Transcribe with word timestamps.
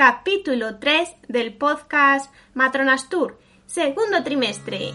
capítulo 0.00 0.78
3 0.78 1.10
del 1.28 1.52
podcast 1.58 2.32
Matronas 2.54 3.10
Tour, 3.10 3.38
segundo 3.66 4.22
trimestre. 4.24 4.94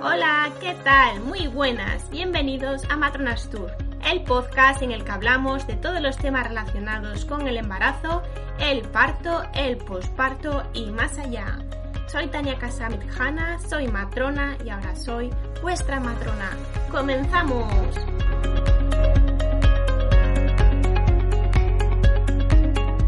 Hola, 0.00 0.50
¿qué 0.62 0.74
tal? 0.82 1.20
Muy 1.20 1.46
buenas, 1.48 2.08
bienvenidos 2.08 2.84
a 2.88 2.96
Matronas 2.96 3.50
Tour 3.50 3.70
el 4.10 4.22
podcast 4.22 4.82
en 4.82 4.90
el 4.90 5.04
que 5.04 5.12
hablamos 5.12 5.66
de 5.68 5.76
todos 5.76 6.00
los 6.00 6.16
temas 6.16 6.46
relacionados 6.46 7.24
con 7.24 7.46
el 7.46 7.56
embarazo, 7.56 8.22
el 8.60 8.82
parto, 8.82 9.42
el 9.54 9.78
posparto 9.78 10.62
y 10.74 10.90
más 10.90 11.18
allá. 11.18 11.58
Soy 12.06 12.26
Tania 12.28 12.58
Casamit 12.58 13.02
Hanna, 13.18 13.58
soy 13.68 13.88
matrona 13.88 14.56
y 14.64 14.68
ahora 14.68 14.94
soy 14.96 15.30
vuestra 15.62 15.98
matrona. 15.98 16.56
¡Comenzamos! 16.90 17.72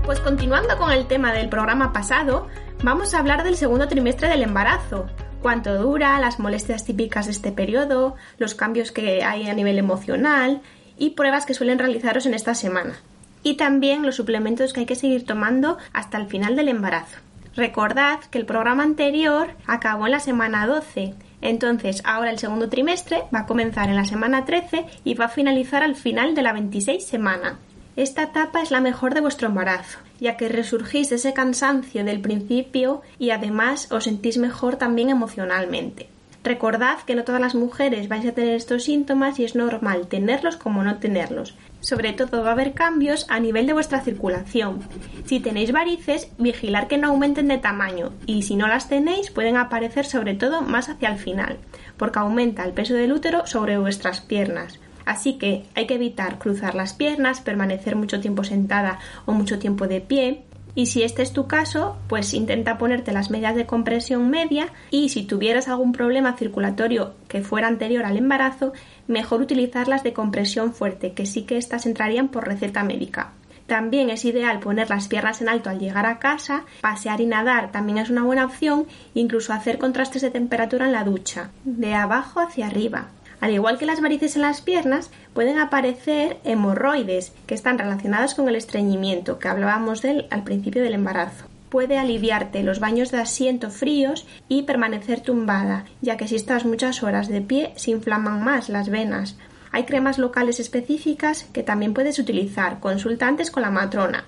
Pues 0.05 0.21
continuando 0.21 0.77
con 0.79 0.91
el 0.91 1.07
tema 1.07 1.33
del 1.33 1.49
programa 1.49 1.93
pasado, 1.93 2.49
vamos 2.83 3.15
a 3.15 3.19
hablar 3.19 3.45
del 3.45 3.57
segundo 3.57 3.89
trimestre 3.89 4.29
del 4.29 4.43
embarazo, 4.43 5.07
cuánto 5.43 5.75
dura, 5.77 6.19
las 6.19 6.39
molestias 6.39 6.85
típicas 6.85 7.27
de 7.27 7.33
este 7.33 7.53
periodo, 7.53 8.17
los 8.39 8.55
cambios 8.55 8.91
que 8.91 9.23
hay 9.23 9.49
a 9.49 9.55
nivel 9.55 9.79
emocional 9.79 10.63
y 10.97 11.11
pruebas 11.11 11.47
que 11.47 11.55
suelen 11.55 11.79
realizaros 11.79 12.27
en 12.27 12.35
esta 12.35 12.55
semana. 12.55 12.95
Y 13.43 13.55
también 13.55 14.03
los 14.03 14.17
suplementos 14.17 14.73
que 14.73 14.81
hay 14.81 14.87
que 14.87 14.95
seguir 14.95 15.27
tomando 15.27 15.79
hasta 15.93 16.19
el 16.19 16.27
final 16.27 16.57
del 16.57 16.69
embarazo. 16.69 17.19
Recordad 17.55 18.21
que 18.31 18.39
el 18.39 18.47
programa 18.47 18.83
anterior 18.83 19.51
acabó 19.67 20.07
en 20.07 20.13
la 20.13 20.21
semana 20.21 20.67
12, 20.67 21.15
entonces 21.43 22.01
ahora 22.05 22.31
el 22.31 22.39
segundo 22.39 22.71
trimestre 22.71 23.25
va 23.35 23.41
a 23.41 23.47
comenzar 23.47 23.91
en 23.91 23.97
la 23.97 24.07
semana 24.07 24.47
13 24.47 24.87
y 25.05 25.15
va 25.15 25.27
a 25.27 25.29
finalizar 25.29 25.83
al 25.83 25.95
final 25.95 26.35
de 26.35 26.43
la 26.43 26.55
26 26.55 27.05
semana. 27.05 27.59
Esta 27.95 28.23
etapa 28.23 28.63
es 28.63 28.71
la 28.71 28.81
mejor 28.81 29.13
de 29.13 29.21
vuestro 29.21 29.49
embarazo, 29.49 29.99
ya 30.19 30.39
que 30.39 30.49
resurgís 30.49 31.13
ese 31.13 31.35
cansancio 31.35 32.05
del 32.05 32.23
principio 32.23 33.03
y 33.19 33.31
además 33.31 33.93
os 33.93 34.05
sentís 34.05 34.39
mejor 34.39 34.77
también 34.77 35.11
emocionalmente. 35.11 36.09
Recordad 36.45 36.99
que 37.07 37.15
no 37.15 37.23
todas 37.23 37.41
las 37.41 37.55
mujeres 37.55 38.09
vais 38.09 38.27
a 38.27 38.33
tener 38.33 38.55
estos 38.55 38.83
síntomas 38.85 39.39
y 39.39 39.45
es 39.45 39.55
normal 39.55 40.09
tenerlos 40.09 40.57
como 40.57 40.83
no 40.83 40.97
tenerlos. 40.97 41.55
Sobre 41.81 42.13
todo 42.13 42.43
va 42.43 42.51
a 42.51 42.53
haber 42.53 42.73
cambios 42.73 43.27
a 43.29 43.39
nivel 43.39 43.67
de 43.67 43.73
vuestra 43.73 44.01
circulación. 44.01 44.81
Si 45.25 45.39
tenéis 45.39 45.71
varices, 45.71 46.33
vigilar 46.39 46.89
que 46.89 46.99
no 46.99 47.09
aumenten 47.09 47.47
de 47.47 47.59
tamaño 47.59 48.13
y 48.27 48.43
si 48.43 48.57
no 48.57 48.67
las 48.67 48.89
tenéis 48.89 49.31
pueden 49.31 49.57
aparecer 49.57 50.05
sobre 50.05 50.35
todo 50.35 50.63
más 50.63 50.89
hacia 50.89 51.11
el 51.11 51.19
final, 51.19 51.59
porque 51.97 52.19
aumenta 52.19 52.65
el 52.65 52.73
peso 52.73 52.95
del 52.95 53.13
útero 53.13 53.47
sobre 53.47 53.79
vuestras 53.79 54.21
piernas. 54.21 54.81
Así 55.05 55.35
que 55.35 55.65
hay 55.75 55.87
que 55.87 55.95
evitar 55.95 56.39
cruzar 56.39 56.75
las 56.75 56.93
piernas, 56.93 57.41
permanecer 57.41 57.95
mucho 57.95 58.21
tiempo 58.21 58.43
sentada 58.43 58.99
o 59.27 59.33
mucho 59.33 59.59
tiempo 59.59 59.87
de 59.87 60.01
pie, 60.01 60.43
y 60.75 60.87
si 60.87 61.03
este 61.03 61.23
es 61.23 61.33
tu 61.33 61.47
caso, 61.47 61.97
pues 62.09 62.33
intenta 62.33 62.79
ponerte 62.79 63.13
las 63.13 63.31
medias 63.31 63.55
de 63.55 63.67
compresión 63.67 64.31
media 64.31 64.69
y 64.91 65.11
si 65.11 65.25
tuvieras 65.25 65.69
algún 65.69 65.93
problema 65.93 66.37
circulatorio 66.37 67.15
que 67.29 67.43
fuera 67.43 67.69
anterior 67.69 68.05
al 68.05 68.17
embarazo, 68.17 68.73
mejor 69.07 69.43
utilizar 69.43 69.89
las 69.89 70.03
de 70.03 70.13
compresión 70.13 70.73
fuerte, 70.73 71.13
que 71.13 71.27
sí 71.27 71.43
que 71.43 71.59
estas 71.59 71.87
entrarían 71.87 72.29
por 72.29 72.47
receta 72.47 72.85
médica. 72.85 73.33
También 73.67 74.11
es 74.11 74.25
ideal 74.25 74.61
poner 74.61 74.91
las 74.91 75.09
piernas 75.09 75.41
en 75.41 75.49
alto 75.49 75.71
al 75.71 75.79
llegar 75.79 76.07
a 76.07 76.19
casa, 76.19 76.65
pasear 76.81 77.21
y 77.21 77.27
nadar 77.27 77.71
también 77.71 77.99
es 77.99 78.11
una 78.11 78.23
buena 78.25 78.45
opción, 78.45 78.87
incluso 79.15 79.53
hacer 79.53 79.79
contrastes 79.79 80.23
de 80.23 80.31
temperatura 80.31 80.87
en 80.87 80.93
la 80.93 81.05
ducha, 81.05 81.51
de 81.65 81.95
abajo 81.95 82.41
hacia 82.41 82.67
arriba. 82.67 83.09
Al 83.43 83.51
igual 83.51 83.77
que 83.77 83.87
las 83.87 84.01
varices 84.01 84.37
en 84.37 84.43
las 84.43 84.61
piernas, 84.61 85.11
pueden 85.35 85.59
aparecer 85.59 86.39
hemorroides 86.45 87.33
que 87.49 87.57
están 87.57 87.77
relacionados 87.77 88.35
con 88.37 88.49
el 88.49 88.55
estreñimiento 88.55 89.41
que 89.41 89.49
hablábamos 89.49 90.01
de 90.01 90.11
él 90.13 90.27
al 90.31 90.45
principio 90.45 90.81
del 90.81 90.95
embarazo. 90.95 91.47
Puede 91.69 91.99
aliviarte 91.99 92.63
los 92.63 92.79
baños 92.79 93.11
de 93.11 93.19
asiento 93.19 93.71
fríos 93.71 94.29
y 94.49 94.63
permanecer 94.63 95.23
tumbada, 95.23 95.87
ya 96.01 96.17
que 96.17 96.29
si 96.29 96.37
estás 96.37 96.65
muchas 96.65 97.03
horas 97.03 97.27
de 97.27 97.41
pie 97.41 97.73
se 97.75 97.91
inflaman 97.91 98.45
más 98.45 98.69
las 98.69 98.89
venas. 98.89 99.37
Hay 99.73 99.87
cremas 99.87 100.19
locales 100.19 100.61
específicas 100.61 101.43
que 101.53 101.65
también 101.65 101.95
puedes 101.95 102.21
utilizar. 102.21 102.79
Consultantes 102.79 103.51
con 103.51 103.63
la 103.63 103.71
matrona. 103.73 104.25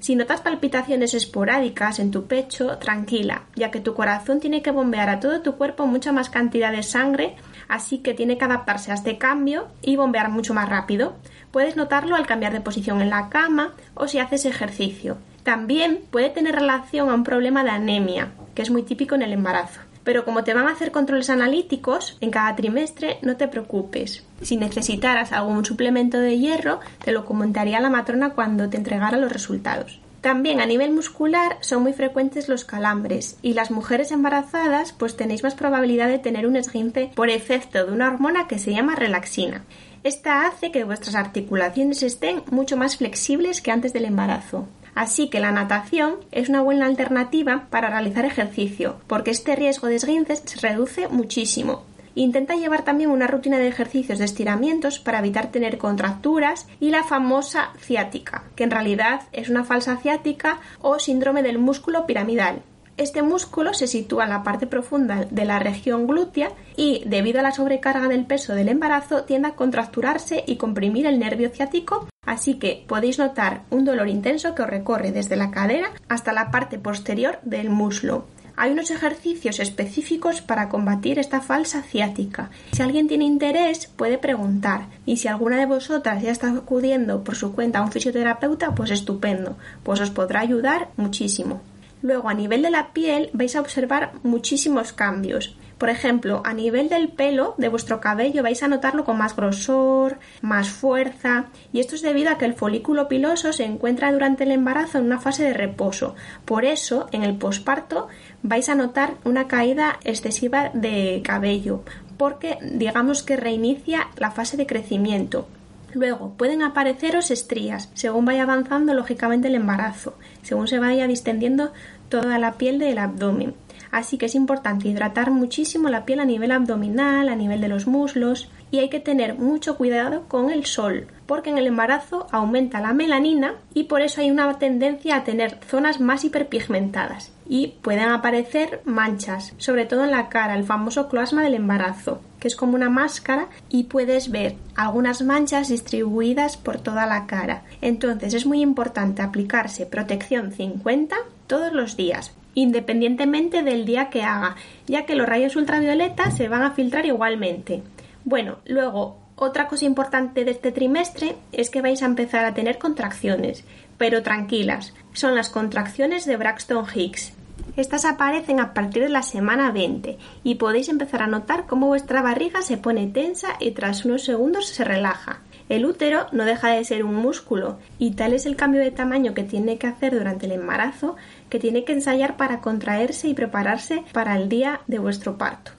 Si 0.00 0.16
notas 0.16 0.42
palpitaciones 0.42 1.14
esporádicas 1.14 1.98
en 1.98 2.10
tu 2.10 2.26
pecho, 2.26 2.78
tranquila, 2.78 3.44
ya 3.54 3.70
que 3.70 3.80
tu 3.80 3.94
corazón 3.94 4.40
tiene 4.40 4.60
que 4.60 4.70
bombear 4.70 5.08
a 5.08 5.20
todo 5.20 5.40
tu 5.40 5.56
cuerpo 5.56 5.86
mucha 5.86 6.10
más 6.10 6.28
cantidad 6.28 6.72
de 6.72 6.82
sangre, 6.82 7.36
así 7.70 7.98
que 7.98 8.14
tiene 8.14 8.36
que 8.36 8.44
adaptarse 8.44 8.90
a 8.90 8.94
este 8.94 9.16
cambio 9.16 9.68
y 9.80 9.96
bombear 9.96 10.28
mucho 10.28 10.52
más 10.52 10.68
rápido. 10.68 11.14
Puedes 11.52 11.76
notarlo 11.76 12.16
al 12.16 12.26
cambiar 12.26 12.52
de 12.52 12.60
posición 12.60 13.00
en 13.00 13.10
la 13.10 13.30
cama 13.30 13.74
o 13.94 14.08
si 14.08 14.18
haces 14.18 14.44
ejercicio. 14.44 15.16
También 15.44 16.00
puede 16.10 16.30
tener 16.30 16.54
relación 16.54 17.08
a 17.08 17.14
un 17.14 17.24
problema 17.24 17.64
de 17.64 17.70
anemia, 17.70 18.32
que 18.54 18.62
es 18.62 18.70
muy 18.70 18.82
típico 18.82 19.14
en 19.14 19.22
el 19.22 19.32
embarazo. 19.32 19.80
Pero 20.02 20.24
como 20.24 20.44
te 20.44 20.52
van 20.52 20.66
a 20.66 20.72
hacer 20.72 20.90
controles 20.90 21.30
analíticos 21.30 22.18
en 22.20 22.30
cada 22.30 22.56
trimestre, 22.56 23.18
no 23.22 23.36
te 23.36 23.48
preocupes. 23.48 24.24
Si 24.42 24.56
necesitaras 24.56 25.32
algún 25.32 25.64
suplemento 25.64 26.18
de 26.18 26.38
hierro, 26.38 26.80
te 27.04 27.12
lo 27.12 27.24
comentaría 27.24 27.80
la 27.80 27.90
matrona 27.90 28.30
cuando 28.30 28.68
te 28.68 28.78
entregara 28.78 29.18
los 29.18 29.32
resultados. 29.32 30.00
También 30.20 30.60
a 30.60 30.66
nivel 30.66 30.92
muscular 30.92 31.56
son 31.60 31.82
muy 31.82 31.94
frecuentes 31.94 32.48
los 32.48 32.66
calambres 32.66 33.38
y 33.40 33.54
las 33.54 33.70
mujeres 33.70 34.12
embarazadas 34.12 34.92
pues 34.92 35.16
tenéis 35.16 35.42
más 35.42 35.54
probabilidad 35.54 36.08
de 36.08 36.18
tener 36.18 36.46
un 36.46 36.56
esguince 36.56 37.10
por 37.14 37.30
efecto 37.30 37.86
de 37.86 37.92
una 37.92 38.08
hormona 38.08 38.46
que 38.46 38.58
se 38.58 38.72
llama 38.72 38.96
relaxina. 38.96 39.64
Esta 40.04 40.46
hace 40.46 40.72
que 40.72 40.84
vuestras 40.84 41.14
articulaciones 41.14 42.02
estén 42.02 42.42
mucho 42.50 42.76
más 42.76 42.98
flexibles 42.98 43.62
que 43.62 43.70
antes 43.70 43.94
del 43.94 44.04
embarazo. 44.04 44.66
Así 44.94 45.30
que 45.30 45.40
la 45.40 45.52
natación 45.52 46.16
es 46.32 46.48
una 46.48 46.60
buena 46.60 46.86
alternativa 46.86 47.68
para 47.70 47.88
realizar 47.88 48.24
ejercicio, 48.24 48.96
porque 49.06 49.30
este 49.30 49.56
riesgo 49.56 49.86
de 49.86 49.96
esguinces 49.96 50.42
se 50.44 50.58
reduce 50.60 51.08
muchísimo. 51.08 51.84
Intenta 52.14 52.56
llevar 52.56 52.84
también 52.84 53.10
una 53.10 53.26
rutina 53.26 53.58
de 53.58 53.68
ejercicios 53.68 54.18
de 54.18 54.24
estiramientos 54.24 54.98
para 54.98 55.20
evitar 55.20 55.50
tener 55.50 55.78
contracturas 55.78 56.66
y 56.80 56.90
la 56.90 57.04
famosa 57.04 57.70
ciática, 57.78 58.44
que 58.56 58.64
en 58.64 58.70
realidad 58.70 59.22
es 59.32 59.48
una 59.48 59.64
falsa 59.64 59.96
ciática 59.96 60.60
o 60.80 60.98
síndrome 60.98 61.42
del 61.42 61.58
músculo 61.58 62.06
piramidal. 62.06 62.62
Este 62.96 63.22
músculo 63.22 63.72
se 63.72 63.86
sitúa 63.86 64.24
en 64.24 64.30
la 64.30 64.42
parte 64.42 64.66
profunda 64.66 65.24
de 65.30 65.44
la 65.46 65.58
región 65.58 66.06
glútea 66.06 66.50
y, 66.76 67.02
debido 67.06 67.40
a 67.40 67.42
la 67.42 67.52
sobrecarga 67.52 68.08
del 68.08 68.26
peso 68.26 68.54
del 68.54 68.68
embarazo, 68.68 69.24
tiende 69.24 69.48
a 69.48 69.54
contracturarse 69.54 70.44
y 70.46 70.56
comprimir 70.56 71.06
el 71.06 71.18
nervio 71.18 71.48
ciático, 71.48 72.08
así 72.26 72.58
que 72.58 72.84
podéis 72.86 73.18
notar 73.18 73.62
un 73.70 73.86
dolor 73.86 74.08
intenso 74.08 74.54
que 74.54 74.62
os 74.62 74.68
recorre 74.68 75.12
desde 75.12 75.36
la 75.36 75.50
cadera 75.50 75.92
hasta 76.08 76.34
la 76.34 76.50
parte 76.50 76.78
posterior 76.78 77.38
del 77.42 77.70
muslo. 77.70 78.26
Hay 78.62 78.72
unos 78.72 78.90
ejercicios 78.90 79.58
específicos 79.58 80.42
para 80.42 80.68
combatir 80.68 81.18
esta 81.18 81.40
falsa 81.40 81.80
ciática. 81.80 82.50
Si 82.72 82.82
alguien 82.82 83.08
tiene 83.08 83.24
interés, 83.24 83.86
puede 83.86 84.18
preguntar. 84.18 84.88
Y 85.06 85.16
si 85.16 85.28
alguna 85.28 85.56
de 85.56 85.64
vosotras 85.64 86.22
ya 86.22 86.30
está 86.30 86.50
acudiendo 86.50 87.24
por 87.24 87.36
su 87.36 87.54
cuenta 87.54 87.78
a 87.78 87.82
un 87.82 87.90
fisioterapeuta, 87.90 88.74
pues 88.74 88.90
estupendo, 88.90 89.56
pues 89.82 89.98
os 90.02 90.10
podrá 90.10 90.40
ayudar 90.40 90.90
muchísimo. 90.98 91.62
Luego, 92.02 92.28
a 92.28 92.34
nivel 92.34 92.60
de 92.60 92.68
la 92.68 92.92
piel, 92.92 93.30
vais 93.32 93.56
a 93.56 93.62
observar 93.62 94.12
muchísimos 94.24 94.92
cambios. 94.92 95.56
Por 95.80 95.88
ejemplo, 95.88 96.42
a 96.44 96.52
nivel 96.52 96.90
del 96.90 97.08
pelo 97.08 97.54
de 97.56 97.70
vuestro 97.70 98.02
cabello 98.02 98.42
vais 98.42 98.62
a 98.62 98.68
notarlo 98.68 99.06
con 99.06 99.16
más 99.16 99.34
grosor, 99.34 100.18
más 100.42 100.68
fuerza, 100.68 101.46
y 101.72 101.80
esto 101.80 101.94
es 101.94 102.02
debido 102.02 102.28
a 102.28 102.36
que 102.36 102.44
el 102.44 102.52
folículo 102.52 103.08
piloso 103.08 103.54
se 103.54 103.64
encuentra 103.64 104.12
durante 104.12 104.44
el 104.44 104.50
embarazo 104.50 104.98
en 104.98 105.06
una 105.06 105.20
fase 105.20 105.42
de 105.42 105.54
reposo. 105.54 106.14
Por 106.44 106.66
eso, 106.66 107.08
en 107.12 107.22
el 107.22 107.34
posparto 107.34 108.08
vais 108.42 108.68
a 108.68 108.74
notar 108.74 109.14
una 109.24 109.48
caída 109.48 109.98
excesiva 110.04 110.70
de 110.74 111.22
cabello, 111.24 111.82
porque 112.18 112.58
digamos 112.60 113.22
que 113.22 113.38
reinicia 113.38 114.08
la 114.18 114.32
fase 114.32 114.58
de 114.58 114.66
crecimiento. 114.66 115.48
Luego 115.94 116.34
pueden 116.36 116.62
apareceros 116.62 117.30
estrías 117.30 117.88
según 117.94 118.26
vaya 118.26 118.42
avanzando 118.42 118.92
lógicamente 118.92 119.48
el 119.48 119.54
embarazo, 119.54 120.12
según 120.42 120.68
se 120.68 120.78
vaya 120.78 121.06
distendiendo 121.06 121.72
toda 122.10 122.38
la 122.38 122.58
piel 122.58 122.78
del 122.78 122.98
abdomen. 122.98 123.54
Así 123.90 124.18
que 124.18 124.26
es 124.26 124.34
importante 124.34 124.88
hidratar 124.88 125.30
muchísimo 125.30 125.88
la 125.88 126.04
piel 126.04 126.20
a 126.20 126.24
nivel 126.24 126.52
abdominal, 126.52 127.28
a 127.28 127.36
nivel 127.36 127.60
de 127.60 127.68
los 127.68 127.86
muslos 127.86 128.48
y 128.70 128.78
hay 128.78 128.88
que 128.88 129.00
tener 129.00 129.36
mucho 129.36 129.76
cuidado 129.76 130.28
con 130.28 130.50
el 130.50 130.64
sol, 130.64 131.08
porque 131.26 131.50
en 131.50 131.58
el 131.58 131.66
embarazo 131.66 132.26
aumenta 132.30 132.80
la 132.80 132.92
melanina 132.92 133.54
y 133.74 133.84
por 133.84 134.00
eso 134.00 134.20
hay 134.20 134.30
una 134.30 134.58
tendencia 134.58 135.16
a 135.16 135.24
tener 135.24 135.58
zonas 135.66 136.00
más 136.00 136.24
hiperpigmentadas 136.24 137.32
y 137.48 137.74
pueden 137.82 138.10
aparecer 138.10 138.80
manchas, 138.84 139.54
sobre 139.58 139.84
todo 139.84 140.04
en 140.04 140.12
la 140.12 140.28
cara, 140.28 140.54
el 140.54 140.62
famoso 140.62 141.08
cloasma 141.08 141.42
del 141.42 141.54
embarazo, 141.54 142.20
que 142.38 142.46
es 142.46 142.54
como 142.54 142.76
una 142.76 142.90
máscara 142.90 143.48
y 143.68 143.84
puedes 143.84 144.30
ver 144.30 144.54
algunas 144.76 145.22
manchas 145.22 145.68
distribuidas 145.68 146.56
por 146.56 146.78
toda 146.78 147.06
la 147.06 147.26
cara. 147.26 147.64
Entonces 147.80 148.34
es 148.34 148.46
muy 148.46 148.60
importante 148.60 149.22
aplicarse 149.22 149.84
protección 149.84 150.52
50 150.52 151.16
todos 151.48 151.72
los 151.72 151.96
días, 151.96 152.32
independientemente 152.54 153.62
del 153.62 153.84
día 153.84 154.10
que 154.10 154.22
haga, 154.22 154.56
ya 154.86 155.06
que 155.06 155.14
los 155.14 155.28
rayos 155.28 155.56
ultravioleta 155.56 156.30
se 156.30 156.48
van 156.48 156.62
a 156.62 156.72
filtrar 156.72 157.06
igualmente. 157.06 157.82
Bueno, 158.24 158.58
luego, 158.66 159.16
otra 159.36 159.68
cosa 159.68 159.86
importante 159.86 160.44
de 160.44 160.50
este 160.50 160.72
trimestre 160.72 161.36
es 161.52 161.70
que 161.70 161.80
vais 161.80 162.02
a 162.02 162.06
empezar 162.06 162.44
a 162.44 162.52
tener 162.54 162.78
contracciones, 162.78 163.64
pero 163.96 164.22
tranquilas, 164.22 164.92
son 165.12 165.34
las 165.34 165.48
contracciones 165.48 166.26
de 166.26 166.36
Braxton 166.36 166.84
Hicks. 166.94 167.32
Estas 167.76 168.04
aparecen 168.04 168.60
a 168.60 168.74
partir 168.74 169.02
de 169.02 169.08
la 169.08 169.22
semana 169.22 169.70
20 169.72 170.18
y 170.44 170.56
podéis 170.56 170.88
empezar 170.88 171.22
a 171.22 171.26
notar 171.26 171.66
cómo 171.66 171.86
vuestra 171.86 172.20
barriga 172.20 172.62
se 172.62 172.76
pone 172.76 173.06
tensa 173.06 173.56
y 173.60 173.70
tras 173.70 174.04
unos 174.04 174.24
segundos 174.24 174.66
se 174.68 174.84
relaja. 174.84 175.40
El 175.70 175.86
útero 175.86 176.26
no 176.32 176.44
deja 176.44 176.70
de 176.70 176.84
ser 176.84 177.04
un 177.04 177.14
músculo 177.14 177.78
y 177.96 178.10
tal 178.16 178.32
es 178.32 178.44
el 178.44 178.56
cambio 178.56 178.80
de 178.80 178.90
tamaño 178.90 179.34
que 179.34 179.44
tiene 179.44 179.78
que 179.78 179.86
hacer 179.86 180.18
durante 180.18 180.46
el 180.46 180.52
embarazo 180.52 181.14
que 181.48 181.60
tiene 181.60 181.84
que 181.84 181.92
ensayar 181.92 182.36
para 182.36 182.60
contraerse 182.60 183.28
y 183.28 183.34
prepararse 183.34 184.02
para 184.12 184.36
el 184.36 184.48
día 184.48 184.80
de 184.88 184.98
vuestro 184.98 185.38
parto. 185.38 185.70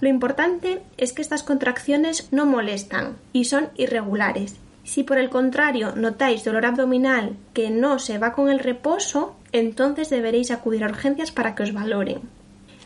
Lo 0.00 0.10
importante 0.10 0.82
es 0.98 1.14
que 1.14 1.22
estas 1.22 1.42
contracciones 1.42 2.28
no 2.30 2.44
molestan 2.44 3.16
y 3.32 3.46
son 3.46 3.70
irregulares. 3.74 4.56
Si 4.84 5.02
por 5.02 5.16
el 5.16 5.30
contrario 5.30 5.94
notáis 5.96 6.44
dolor 6.44 6.66
abdominal 6.66 7.34
que 7.54 7.70
no 7.70 7.98
se 8.00 8.18
va 8.18 8.34
con 8.34 8.50
el 8.50 8.58
reposo, 8.58 9.34
entonces 9.52 10.10
deberéis 10.10 10.50
acudir 10.50 10.84
a 10.84 10.88
urgencias 10.88 11.32
para 11.32 11.54
que 11.54 11.62
os 11.62 11.72
valoren. 11.72 12.20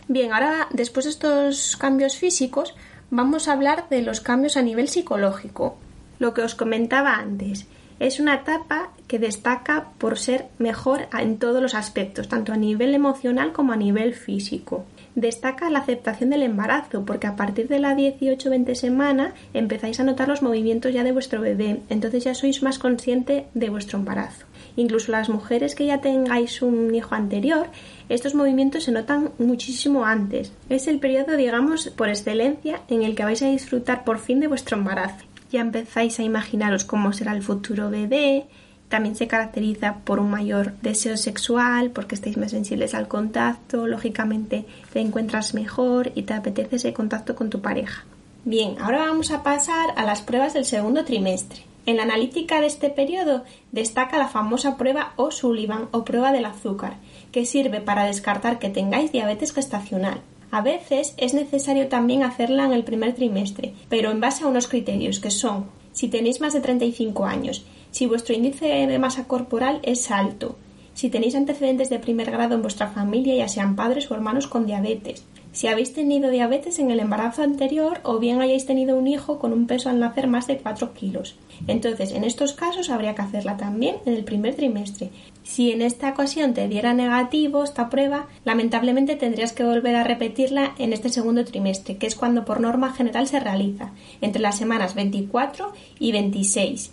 Bien, 0.07 0.33
ahora 0.33 0.69
después 0.71 1.07
de 1.07 1.11
estos 1.11 1.77
cambios 1.77 2.17
físicos, 2.17 2.77
vamos 3.11 3.49
a 3.49 3.53
hablar 3.53 3.89
de 3.89 4.03
los 4.03 4.21
cambios 4.21 4.57
a 4.57 4.63
nivel 4.63 4.87
psicológico. 4.87 5.77
Lo 6.19 6.35
que 6.35 6.43
os 6.43 6.55
comentaba 6.55 7.15
antes, 7.17 7.67
es 7.99 8.21
una 8.21 8.35
etapa 8.35 8.91
que 9.09 9.19
destaca 9.19 9.91
por 9.99 10.19
ser 10.19 10.47
mejor 10.59 11.09
en 11.19 11.39
todos 11.39 11.63
los 11.63 11.75
aspectos, 11.75 12.29
tanto 12.29 12.53
a 12.53 12.57
nivel 12.57 12.95
emocional 12.95 13.53
como 13.53 13.73
a 13.73 13.77
nivel 13.77 14.15
físico 14.15 14.85
destaca 15.17 15.71
la 15.71 15.81
aceptación 15.81 16.31
del 16.31 16.43
embarazo, 16.43 17.05
porque 17.05 17.27
a 17.27 17.35
partir 17.35 17.67
de 17.69 17.81
la 17.81 17.97
18-20 17.97 18.75
semana 18.75 19.35
empezáis 19.55 19.99
a 19.99 20.05
notar 20.05 20.29
los 20.29 20.43
movimientos 20.43 20.93
ya 20.93 21.03
de 21.03 21.13
vuestro 21.13 21.41
bebé, 21.41 21.81
entonces 21.89 22.23
ya 22.23 22.35
sois 22.35 22.63
más 22.63 22.79
consciente 22.79 23.47
de 23.55 23.71
vuestro 23.71 23.99
embarazo. 23.99 24.45
Incluso 24.77 25.11
las 25.11 25.31
mujeres 25.31 25.75
que 25.75 25.87
ya 25.87 26.03
tengáis 26.03 26.61
un 26.61 26.95
hijo 26.95 27.15
anterior, 27.15 27.69
estos 28.11 28.35
movimientos 28.35 28.85
se 28.85 28.93
notan 28.93 29.31
muchísimo 29.39 30.05
antes. 30.05 30.53
Es 30.69 30.87
el 30.87 31.01
periodo, 31.01 31.37
digamos, 31.37 31.89
por 31.89 32.11
excelencia 32.11 32.83
en 32.89 33.03
el 33.03 33.15
que 33.17 33.25
vais 33.25 33.43
a 33.43 33.49
disfrutar 33.49 34.05
por 34.05 34.19
fin 34.19 34.39
de 34.39 34.49
vuestro 34.49 34.77
embarazo. 34.77 35.25
Ya 35.51 35.61
empezáis 35.61 36.19
a 36.19 36.23
imaginaros 36.23 36.85
cómo 36.85 37.13
será 37.13 37.33
el 37.33 37.43
futuro 37.43 37.91
bebé, 37.91 38.47
también 38.89 39.17
se 39.17 39.27
caracteriza 39.27 39.97
por 40.05 40.21
un 40.21 40.31
mayor 40.31 40.75
deseo 40.81 41.17
sexual, 41.17 41.91
porque 41.91 42.15
estáis 42.15 42.37
más 42.37 42.53
sensibles 42.53 42.95
al 42.95 43.09
contacto, 43.09 43.87
lógicamente 43.87 44.65
te 44.93 45.01
encuentras 45.01 45.55
mejor 45.55 46.13
y 46.15 46.23
te 46.23 46.35
apetece 46.35 46.77
ese 46.77 46.93
contacto 46.93 47.35
con 47.35 47.51
tu 47.51 47.61
pareja. 47.61 48.05
Bien, 48.45 48.77
ahora 48.81 48.99
vamos 48.99 49.33
a 49.33 49.43
pasar 49.43 49.91
a 49.97 50.05
las 50.05 50.23
pruebas 50.23 50.55
del 50.55 50.65
segundo 50.65 51.05
trimestre. 51.05 51.63
En 51.85 51.97
la 51.97 52.05
analítica 52.05 52.61
de 52.61 52.69
este 52.69 52.91
periodo 52.91 53.45
destaca 53.73 54.19
la 54.19 54.29
famosa 54.29 54.77
prueba 54.77 55.13
O'Sullivan 55.17 55.89
o 55.91 56.05
prueba 56.05 56.31
del 56.31 56.45
azúcar, 56.45 56.95
que 57.33 57.45
sirve 57.45 57.81
para 57.81 58.05
descartar 58.05 58.59
que 58.61 58.71
tengáis 58.71 59.11
diabetes 59.11 59.53
gestacional. 59.53 60.21
A 60.51 60.63
veces 60.63 61.15
es 61.17 61.35
necesario 61.35 61.89
también 61.89 62.23
hacerla 62.23 62.65
en 62.65 62.73
el 62.73 62.85
primer 62.85 63.15
trimestre, 63.15 63.75
pero 63.89 64.11
en 64.11 64.21
base 64.21 64.45
a 64.45 64.49
unos 64.49 64.69
criterios 64.69 65.21
que 65.21 65.31
son 65.31 65.67
si 65.93 66.09
tenéis 66.09 66.41
más 66.41 66.53
de 66.53 66.61
35 66.61 67.25
años 67.25 67.65
si 67.91 68.07
vuestro 68.07 68.35
índice 68.35 68.67
de 68.67 68.99
masa 68.99 69.27
corporal 69.27 69.81
es 69.83 70.11
alto, 70.11 70.57
si 70.93 71.09
tenéis 71.09 71.35
antecedentes 71.35 71.89
de 71.89 71.99
primer 71.99 72.31
grado 72.31 72.55
en 72.55 72.63
vuestra 72.63 72.89
familia, 72.89 73.35
ya 73.35 73.49
sean 73.49 73.75
padres 73.75 74.11
o 74.11 74.15
hermanos 74.15 74.47
con 74.47 74.67
diabetes, 74.67 75.25
si 75.57 75.69
habéis 75.69 75.95
tenido 75.95 76.29
diabetes 76.29 76.79
en 76.81 76.91
el 76.91 77.01
embarazo 77.01 77.43
anterior 77.43 78.01
o 78.03 78.19
bien 78.19 78.43
hayáis 78.43 78.67
tenido 78.67 78.95
un 78.95 79.07
hijo 79.07 79.39
con 79.39 79.55
un 79.55 79.67
peso 79.67 79.89
al 79.89 79.99
nacer 79.99 80.27
más 80.27 80.47
de 80.47 80.59
4 80.59 80.93
kilos. 80.93 81.37
Entonces, 81.67 82.13
en 82.13 82.25
estos 82.25 82.53
casos 82.53 82.91
habría 82.91 83.15
que 83.15 83.23
hacerla 83.23 83.57
también 83.57 83.97
en 84.05 84.13
el 84.13 84.23
primer 84.23 84.55
trimestre. 84.55 85.09
Si 85.45 85.73
en 85.73 85.81
esta 85.81 86.11
ocasión 86.11 86.53
te 86.53 86.69
diera 86.69 86.93
negativo 86.93 87.65
esta 87.65 87.89
prueba, 87.89 88.27
lamentablemente 88.45 89.17
tendrías 89.17 89.55
que 89.55 89.65
volver 89.65 89.97
a 89.97 90.05
repetirla 90.05 90.75
en 90.77 90.93
este 90.93 91.09
segundo 91.09 91.43
trimestre, 91.47 91.97
que 91.97 92.07
es 92.07 92.17
cuando 92.17 92.45
por 92.45 92.61
norma 92.61 92.93
general 92.93 93.27
se 93.27 93.41
realiza, 93.41 93.93
entre 94.21 94.43
las 94.43 94.59
semanas 94.59 94.95
24 94.95 95.73
y 95.99 96.13
26. 96.13 96.91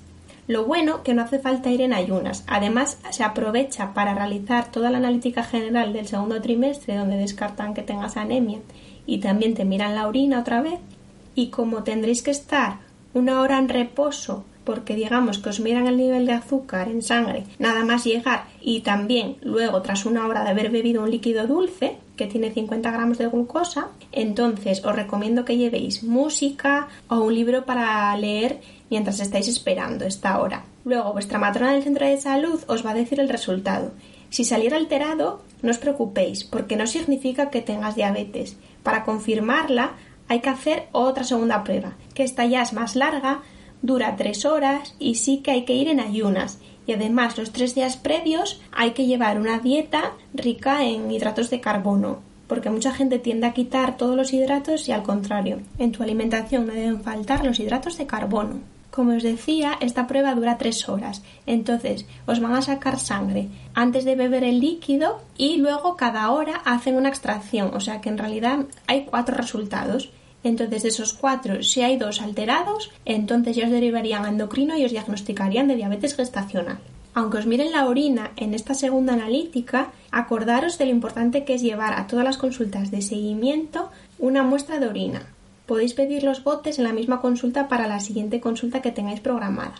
Lo 0.48 0.66
bueno 0.66 1.04
que 1.04 1.14
no 1.14 1.22
hace 1.22 1.40
falta 1.40 1.72
ir 1.72 1.82
en 1.82 1.94
ayunas. 1.94 2.44
Además, 2.48 2.98
se 3.12 3.24
aprovecha 3.24 3.94
para 3.94 4.14
realizar 4.14 4.72
toda 4.72 4.90
la 4.90 4.98
analítica 4.98 5.44
general 5.44 5.94
del 5.94 6.08
segundo 6.08 6.42
trimestre, 6.42 6.98
donde 6.98 7.16
descartan 7.18 7.74
que 7.74 7.82
tengas 7.82 8.18
anemia 8.18 8.60
y 9.06 9.20
también 9.20 9.54
te 9.54 9.66
miran 9.66 9.96
la 9.96 10.08
orina 10.08 10.40
otra 10.40 10.62
vez. 10.62 10.80
Y 11.36 11.48
como 11.48 11.84
tendréis 11.84 12.24
que 12.24 12.32
estar 12.32 12.80
una 13.14 13.42
hora 13.42 13.58
en 13.58 13.70
reposo, 13.70 14.44
porque 14.64 14.96
digamos 14.96 15.40
que 15.40 15.50
os 15.50 15.60
miran 15.60 15.88
el 15.88 15.98
nivel 15.98 16.26
de 16.26 16.34
azúcar 16.34 16.90
en 16.90 17.02
sangre, 17.02 17.44
nada 17.60 17.84
más 17.84 18.06
llegar 18.06 18.46
y 18.62 18.82
también 18.82 19.38
luego 19.42 19.82
tras 19.82 20.06
una 20.06 20.28
hora 20.28 20.44
de 20.44 20.50
haber 20.50 20.70
bebido 20.70 21.04
un 21.04 21.12
líquido 21.12 21.48
dulce 21.48 21.98
que 22.16 22.28
tiene 22.28 22.52
50 22.52 22.92
gramos 22.92 23.18
de 23.18 23.28
glucosa, 23.28 23.90
entonces 24.12 24.86
os 24.86 24.96
recomiendo 24.96 25.46
que 25.46 25.58
llevéis 25.58 26.04
música 26.04 26.88
o 27.08 27.20
un 27.20 27.34
libro 27.34 27.66
para 27.66 28.16
leer 28.18 28.62
mientras 28.90 29.20
estáis 29.20 29.48
esperando 29.48 30.06
esta 30.06 30.40
hora. 30.40 30.66
Luego, 30.86 31.14
vuestra 31.14 31.40
matrona 31.40 31.74
del 31.74 31.84
centro 31.84 32.06
de 32.06 32.18
salud 32.18 32.60
os 32.68 32.86
va 32.86 32.92
a 32.92 32.96
decir 32.96 33.20
el 33.20 33.30
resultado. 33.30 33.92
Si 34.30 34.44
saliera 34.44 34.78
alterado, 34.78 35.42
no 35.62 35.72
os 35.72 35.78
preocupéis, 35.78 36.44
porque 36.44 36.76
no 36.76 36.88
significa 36.88 37.50
que 37.50 37.62
tengas 37.62 37.96
diabetes. 37.96 38.58
Para 38.84 39.04
confirmarla, 39.04 39.94
hay 40.28 40.40
que 40.42 40.50
hacer 40.50 40.88
otra 40.92 41.24
segunda 41.24 41.64
prueba, 41.64 41.94
que 42.14 42.24
esta 42.24 42.46
ya 42.46 42.62
es 42.62 42.74
más 42.74 42.96
larga, 42.96 43.42
dura 43.84 44.16
tres 44.16 44.46
horas 44.46 44.96
y 44.98 45.16
sí 45.16 45.40
que 45.44 45.52
hay 45.52 45.66
que 45.66 45.76
ir 45.76 45.88
en 45.88 46.00
ayunas. 46.00 46.58
Y 46.88 46.94
además, 46.94 47.38
los 47.38 47.52
tres 47.52 47.76
días 47.76 47.96
previos 47.96 48.60
hay 48.72 48.92
que 48.92 49.06
llevar 49.06 49.40
una 49.40 49.60
dieta 49.60 50.14
rica 50.34 50.84
en 50.84 51.12
hidratos 51.12 51.52
de 51.52 51.62
carbono, 51.62 52.20
porque 52.48 52.72
mucha 52.72 52.92
gente 52.92 53.20
tiende 53.20 53.46
a 53.46 53.54
quitar 53.54 53.96
todos 53.98 54.16
los 54.16 54.34
hidratos 54.34 54.90
y 54.90 54.92
al 54.92 55.04
contrario, 55.04 55.60
en 55.78 55.92
tu 55.92 56.02
alimentación 56.02 56.66
no 56.66 56.74
deben 56.74 57.04
faltar 57.04 57.46
los 57.46 57.60
hidratos 57.60 57.98
de 57.98 58.08
carbono. 58.08 58.74
Como 58.90 59.16
os 59.16 59.24
decía, 59.24 59.78
esta 59.80 60.06
prueba 60.06 60.36
dura 60.36 60.60
tres 60.60 60.88
horas. 60.88 61.24
Entonces, 61.48 62.06
os 62.28 62.40
van 62.40 62.54
a 62.54 62.62
sacar 62.62 63.00
sangre 63.00 63.48
antes 63.74 64.06
de 64.06 64.16
beber 64.16 64.44
el 64.44 64.60
líquido 64.60 65.20
y 65.36 65.58
luego 65.58 65.98
cada 65.98 66.30
hora 66.30 66.62
hacen 66.64 66.96
una 66.96 67.10
extracción. 67.10 67.72
O 67.74 67.80
sea 67.80 68.02
que 68.02 68.10
en 68.10 68.20
realidad 68.20 68.66
hay 68.86 69.06
cuatro 69.06 69.36
resultados. 69.36 70.12
Entonces, 70.44 70.84
de 70.84 70.90
esos 70.90 71.14
cuatro, 71.14 71.64
si 71.64 71.82
hay 71.82 71.98
dos 71.98 72.22
alterados, 72.22 72.92
entonces 73.06 73.56
ya 73.56 73.66
os 73.66 73.72
derivarían 73.72 74.26
endocrino 74.26 74.78
y 74.78 74.86
os 74.86 74.92
diagnosticarían 74.92 75.68
de 75.68 75.76
diabetes 75.76 76.16
gestacional. 76.16 76.80
Aunque 77.14 77.38
os 77.38 77.46
miren 77.46 77.72
la 77.72 77.86
orina 77.86 78.32
en 78.36 78.54
esta 78.54 78.74
segunda 78.74 79.14
analítica, 79.14 79.92
acordaros 80.12 80.78
de 80.78 80.86
lo 80.86 80.92
importante 80.92 81.46
que 81.46 81.54
es 81.54 81.62
llevar 81.62 81.94
a 81.94 82.08
todas 82.08 82.26
las 82.26 82.38
consultas 82.38 82.92
de 82.92 83.02
seguimiento 83.02 83.90
una 84.20 84.44
muestra 84.44 84.80
de 84.80 84.88
orina 84.88 85.22
podéis 85.66 85.94
pedir 85.94 86.24
los 86.24 86.44
botes 86.44 86.78
en 86.78 86.84
la 86.84 86.94
misma 86.94 87.22
consulta 87.22 87.68
para 87.68 87.88
la 87.88 88.00
siguiente 88.00 88.40
consulta 88.40 88.82
que 88.82 88.92
tengáis 88.92 89.20
programada. 89.20 89.76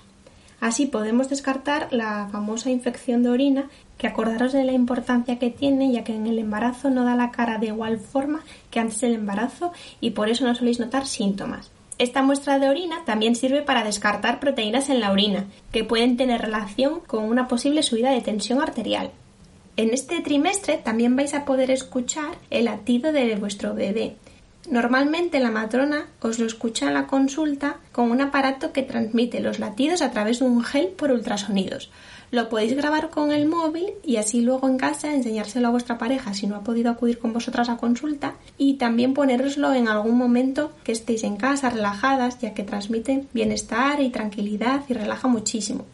Así 0.60 0.86
podemos 0.86 1.30
descartar 1.30 1.92
la 1.92 2.30
famosa 2.32 2.70
infección 2.70 3.22
de 3.22 3.30
orina, 3.30 3.70
acordaros 4.08 4.54
de 4.54 4.64
la 4.64 4.72
importancia 4.72 5.40
que 5.40 5.50
tiene, 5.50 5.92
ya 5.92 6.04
que 6.04 6.16
en 6.16 6.28
el 6.28 6.40
embarazo 6.40 6.90
no 6.90 7.04
da 7.04 7.16
la 7.16 7.32
cara 7.32 7.58
de 7.58 7.68
igual 7.68 8.00
forma 8.00 8.42
que 8.72 8.80
antes 8.80 9.02
del 9.02 9.14
embarazo 9.14 9.72
y 10.02 10.12
por 10.12 10.30
eso 10.30 10.46
no 10.46 10.56
soléis 10.56 10.80
notar 10.80 11.06
síntomas. 11.06 11.72
Esta 11.98 12.24
muestra 12.24 12.60
de 12.60 12.70
orina 12.70 13.06
también 13.06 13.36
sirve 13.36 13.62
para 13.62 13.84
descartar 13.84 14.40
proteínas 14.40 14.90
en 14.90 15.00
la 15.00 15.12
orina, 15.12 15.46
que 15.72 15.84
pueden 15.84 16.18
tener 16.18 16.42
relación 16.42 17.02
con 17.02 17.24
una 17.26 17.48
posible 17.48 17.84
subida 17.84 18.12
de 18.12 18.22
tensión 18.22 18.62
arterial. 18.62 19.12
En 19.78 19.94
este 19.94 20.22
trimestre 20.22 20.78
también 20.78 21.16
vais 21.16 21.34
a 21.34 21.46
poder 21.46 21.72
escuchar 21.72 22.38
el 22.50 22.66
latido 22.66 23.12
de 23.12 23.36
vuestro 23.36 23.74
bebé, 23.74 24.16
Normalmente 24.70 25.42
la 25.42 25.52
matrona 25.52 26.06
os 26.22 26.40
lo 26.40 26.46
escucha 26.46 26.88
en 26.88 26.94
la 26.94 27.08
consulta 27.08 27.78
con 27.92 28.12
un 28.12 28.22
aparato 28.22 28.72
que 28.72 28.84
transmite 28.84 29.42
los 29.42 29.60
latidos 29.60 30.02
a 30.02 30.12
través 30.12 30.40
de 30.40 30.46
un 30.46 30.64
gel 30.64 30.88
por 30.88 31.12
ultrasonidos. 31.12 31.92
Lo 32.34 32.50
podéis 32.50 32.76
grabar 32.76 33.12
con 33.12 33.32
el 33.32 33.46
móvil 33.46 33.94
y 34.04 34.16
así 34.16 34.42
luego 34.42 34.68
en 34.68 34.78
casa 34.78 35.14
enseñárselo 35.14 35.68
a 35.68 35.70
vuestra 35.70 36.00
pareja 36.00 36.34
si 36.34 36.48
no 36.48 36.56
ha 36.56 36.64
podido 36.64 36.90
acudir 36.90 37.20
con 37.20 37.32
vosotras 37.32 37.70
a 37.70 37.78
consulta 37.78 38.34
y 38.58 38.78
también 38.78 39.14
ponéroslo 39.14 39.72
en 39.72 39.88
algún 39.88 40.18
momento 40.18 40.72
que 40.84 40.94
estéis 40.94 41.24
en 41.26 41.38
casa 41.38 41.70
relajadas 41.70 42.40
ya 42.40 42.56
que 42.56 42.64
transmite 42.64 43.28
bienestar 43.34 44.02
y 44.02 44.10
tranquilidad 44.10 44.82
y 44.90 44.94
relaja 44.94 45.28
muchísimo. 45.28 45.86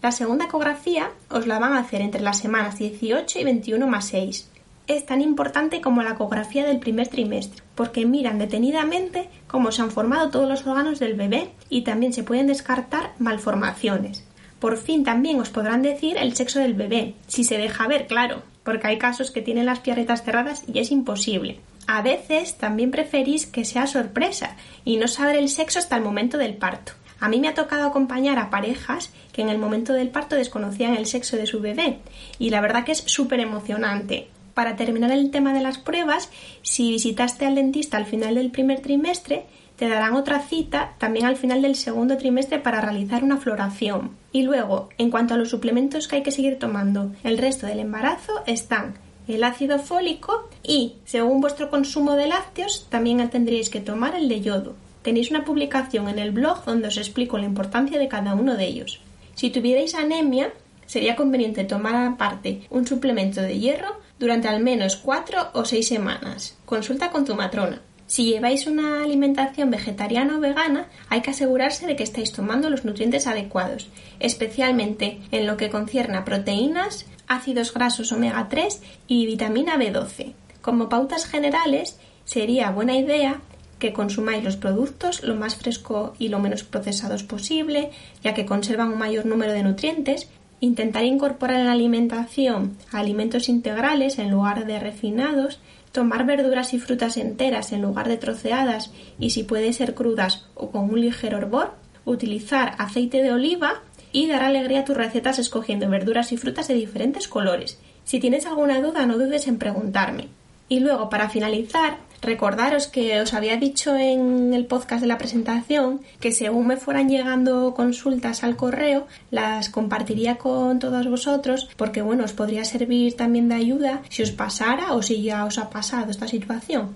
La 0.00 0.12
segunda 0.12 0.46
ecografía 0.46 1.10
os 1.28 1.46
la 1.46 1.58
van 1.58 1.74
a 1.74 1.80
hacer 1.80 2.00
entre 2.00 2.22
las 2.22 2.38
semanas 2.38 2.78
18 2.78 3.40
y 3.40 3.44
21 3.44 3.86
más 3.86 4.06
6 4.06 4.48
es 4.86 5.04
tan 5.04 5.20
importante 5.20 5.82
como 5.82 6.02
la 6.02 6.12
ecografía 6.12 6.64
del 6.64 6.78
primer 6.78 7.08
trimestre, 7.08 7.62
porque 7.74 8.06
miran 8.06 8.38
detenidamente 8.38 9.28
cómo 9.46 9.70
se 9.70 9.82
han 9.82 9.90
formado 9.90 10.30
todos 10.30 10.48
los 10.48 10.66
órganos 10.66 10.98
del 10.98 11.14
bebé 11.14 11.52
y 11.68 11.82
también 11.82 12.12
se 12.12 12.24
pueden 12.24 12.46
descartar 12.46 13.12
malformaciones. 13.18 14.24
Por 14.62 14.76
fin 14.76 15.02
también 15.02 15.40
os 15.40 15.50
podrán 15.50 15.82
decir 15.82 16.16
el 16.16 16.36
sexo 16.36 16.60
del 16.60 16.74
bebé, 16.74 17.14
si 17.26 17.42
se 17.42 17.58
deja 17.58 17.88
ver, 17.88 18.06
claro, 18.06 18.44
porque 18.62 18.86
hay 18.86 18.96
casos 18.96 19.32
que 19.32 19.42
tienen 19.42 19.66
las 19.66 19.80
piernetas 19.80 20.22
cerradas 20.22 20.62
y 20.72 20.78
es 20.78 20.92
imposible. 20.92 21.58
A 21.88 22.00
veces 22.00 22.58
también 22.58 22.92
preferís 22.92 23.44
que 23.44 23.64
sea 23.64 23.88
sorpresa 23.88 24.54
y 24.84 24.98
no 24.98 25.08
saber 25.08 25.34
el 25.34 25.48
sexo 25.48 25.80
hasta 25.80 25.96
el 25.96 26.04
momento 26.04 26.38
del 26.38 26.54
parto. 26.54 26.92
A 27.18 27.28
mí 27.28 27.40
me 27.40 27.48
ha 27.48 27.54
tocado 27.54 27.88
acompañar 27.88 28.38
a 28.38 28.50
parejas 28.50 29.10
que 29.32 29.42
en 29.42 29.48
el 29.48 29.58
momento 29.58 29.94
del 29.94 30.10
parto 30.10 30.36
desconocían 30.36 30.94
el 30.94 31.06
sexo 31.06 31.36
de 31.36 31.46
su 31.46 31.58
bebé 31.58 31.98
y 32.38 32.50
la 32.50 32.60
verdad 32.60 32.84
que 32.84 32.92
es 32.92 32.98
súper 32.98 33.40
emocionante 33.40 34.28
para 34.54 34.76
terminar 34.76 35.10
el 35.10 35.32
tema 35.32 35.52
de 35.54 35.62
las 35.62 35.78
pruebas, 35.78 36.30
si 36.62 36.88
visitaste 36.92 37.46
al 37.46 37.56
dentista 37.56 37.96
al 37.96 38.06
final 38.06 38.36
del 38.36 38.52
primer 38.52 38.80
trimestre, 38.80 39.44
te 39.82 39.88
darán 39.88 40.14
otra 40.14 40.38
cita 40.38 40.92
también 40.98 41.26
al 41.26 41.34
final 41.34 41.60
del 41.60 41.74
segundo 41.74 42.16
trimestre 42.16 42.60
para 42.60 42.80
realizar 42.80 43.24
una 43.24 43.38
floración. 43.38 44.12
Y 44.30 44.42
luego, 44.42 44.90
en 44.96 45.10
cuanto 45.10 45.34
a 45.34 45.36
los 45.36 45.50
suplementos 45.50 46.06
que 46.06 46.14
hay 46.14 46.22
que 46.22 46.30
seguir 46.30 46.60
tomando 46.60 47.10
el 47.24 47.36
resto 47.36 47.66
del 47.66 47.80
embarazo, 47.80 48.44
están 48.46 48.94
el 49.26 49.42
ácido 49.42 49.80
fólico 49.80 50.48
y, 50.62 50.98
según 51.04 51.40
vuestro 51.40 51.68
consumo 51.68 52.14
de 52.14 52.28
lácteos, 52.28 52.86
también 52.90 53.28
tendríais 53.28 53.70
que 53.70 53.80
tomar 53.80 54.14
el 54.14 54.28
de 54.28 54.40
yodo. 54.40 54.76
Tenéis 55.02 55.32
una 55.32 55.44
publicación 55.44 56.08
en 56.08 56.20
el 56.20 56.30
blog 56.30 56.64
donde 56.64 56.86
os 56.86 56.96
explico 56.96 57.36
la 57.36 57.46
importancia 57.46 57.98
de 57.98 58.06
cada 58.06 58.36
uno 58.36 58.56
de 58.56 58.66
ellos. 58.66 59.00
Si 59.34 59.50
tuvierais 59.50 59.96
anemia, 59.96 60.52
sería 60.86 61.16
conveniente 61.16 61.64
tomar 61.64 61.96
aparte 61.96 62.68
un 62.70 62.86
suplemento 62.86 63.42
de 63.42 63.58
hierro 63.58 63.96
durante 64.20 64.46
al 64.46 64.62
menos 64.62 64.94
cuatro 64.94 65.48
o 65.54 65.64
seis 65.64 65.88
semanas. 65.88 66.56
Consulta 66.66 67.10
con 67.10 67.24
tu 67.24 67.34
matrona. 67.34 67.82
Si 68.12 68.26
lleváis 68.26 68.66
una 68.66 69.02
alimentación 69.02 69.70
vegetariana 69.70 70.36
o 70.36 70.40
vegana, 70.40 70.88
hay 71.08 71.22
que 71.22 71.30
asegurarse 71.30 71.86
de 71.86 71.96
que 71.96 72.02
estáis 72.02 72.30
tomando 72.30 72.68
los 72.68 72.84
nutrientes 72.84 73.26
adecuados, 73.26 73.88
especialmente 74.20 75.22
en 75.30 75.46
lo 75.46 75.56
que 75.56 75.70
concierne 75.70 76.18
a 76.18 76.24
proteínas, 76.26 77.06
ácidos 77.26 77.72
grasos 77.72 78.12
omega 78.12 78.50
3 78.50 78.82
y 79.06 79.24
vitamina 79.24 79.78
B12. 79.78 80.34
Como 80.60 80.90
pautas 80.90 81.24
generales, 81.24 81.98
sería 82.26 82.70
buena 82.70 82.98
idea 82.98 83.40
que 83.78 83.94
consumáis 83.94 84.44
los 84.44 84.58
productos 84.58 85.22
lo 85.22 85.34
más 85.34 85.56
fresco 85.56 86.12
y 86.18 86.28
lo 86.28 86.38
menos 86.38 86.64
procesados 86.64 87.22
posible, 87.22 87.92
ya 88.22 88.34
que 88.34 88.44
conservan 88.44 88.92
un 88.92 88.98
mayor 88.98 89.24
número 89.24 89.54
de 89.54 89.62
nutrientes, 89.62 90.28
Intentar 90.62 91.02
incorporar 91.02 91.58
en 91.58 91.66
la 91.66 91.72
alimentación 91.72 92.76
alimentos 92.92 93.48
integrales 93.48 94.20
en 94.20 94.30
lugar 94.30 94.64
de 94.64 94.78
refinados, 94.78 95.58
tomar 95.92 96.26
verduras 96.26 96.74
y 96.74 96.80
frutas 96.80 97.16
enteras 97.16 97.72
en 97.72 97.82
lugar 97.82 98.08
de 98.08 98.16
troceadas 98.16 98.90
y 99.18 99.30
si 99.30 99.44
puede 99.44 99.72
ser 99.72 99.94
crudas 99.94 100.46
o 100.54 100.70
con 100.70 100.90
un 100.90 101.00
ligero 101.00 101.38
hervor, 101.38 101.74
utilizar 102.04 102.74
aceite 102.78 103.22
de 103.22 103.32
oliva 103.32 103.82
y 104.10 104.26
dar 104.26 104.42
alegría 104.42 104.80
a 104.80 104.84
tus 104.84 104.96
recetas 104.96 105.38
escogiendo 105.38 105.88
verduras 105.88 106.32
y 106.32 106.36
frutas 106.36 106.68
de 106.68 106.74
diferentes 106.74 107.28
colores. 107.28 107.78
Si 108.04 108.20
tienes 108.20 108.46
alguna 108.46 108.80
duda 108.80 109.06
no 109.06 109.18
dudes 109.18 109.46
en 109.46 109.58
preguntarme. 109.58 110.28
Y 110.68 110.80
luego, 110.80 111.08
para 111.10 111.28
finalizar, 111.28 111.98
Recordaros 112.22 112.86
que 112.86 113.20
os 113.20 113.34
había 113.34 113.56
dicho 113.56 113.96
en 113.96 114.54
el 114.54 114.66
podcast 114.66 115.00
de 115.00 115.08
la 115.08 115.18
presentación 115.18 116.02
que 116.20 116.30
según 116.30 116.68
me 116.68 116.76
fueran 116.76 117.08
llegando 117.08 117.74
consultas 117.74 118.44
al 118.44 118.54
correo, 118.54 119.08
las 119.32 119.68
compartiría 119.68 120.36
con 120.36 120.78
todos 120.78 121.08
vosotros 121.08 121.68
porque 121.76 122.00
bueno, 122.00 122.22
os 122.22 122.32
podría 122.32 122.64
servir 122.64 123.16
también 123.16 123.48
de 123.48 123.56
ayuda 123.56 124.02
si 124.08 124.22
os 124.22 124.30
pasara 124.30 124.92
o 124.92 125.02
si 125.02 125.20
ya 125.24 125.44
os 125.44 125.58
ha 125.58 125.68
pasado 125.68 126.12
esta 126.12 126.28
situación. 126.28 126.94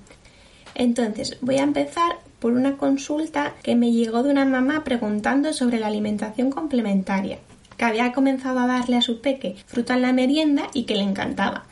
Entonces, 0.76 1.38
voy 1.40 1.56
a 1.56 1.64
empezar 1.64 2.18
por 2.38 2.52
una 2.52 2.76
consulta 2.76 3.54
que 3.64 3.74
me 3.74 3.90
llegó 3.90 4.22
de 4.22 4.30
una 4.30 4.44
mamá 4.44 4.84
preguntando 4.84 5.52
sobre 5.52 5.80
la 5.80 5.88
alimentación 5.88 6.50
complementaria, 6.50 7.38
que 7.76 7.84
había 7.84 8.12
comenzado 8.12 8.60
a 8.60 8.68
darle 8.68 8.98
a 8.98 9.02
su 9.02 9.20
peque 9.20 9.56
fruta 9.66 9.94
en 9.94 10.02
la 10.02 10.12
merienda 10.12 10.68
y 10.72 10.84
que 10.84 10.94
le 10.94 11.02
encantaba. 11.02 11.64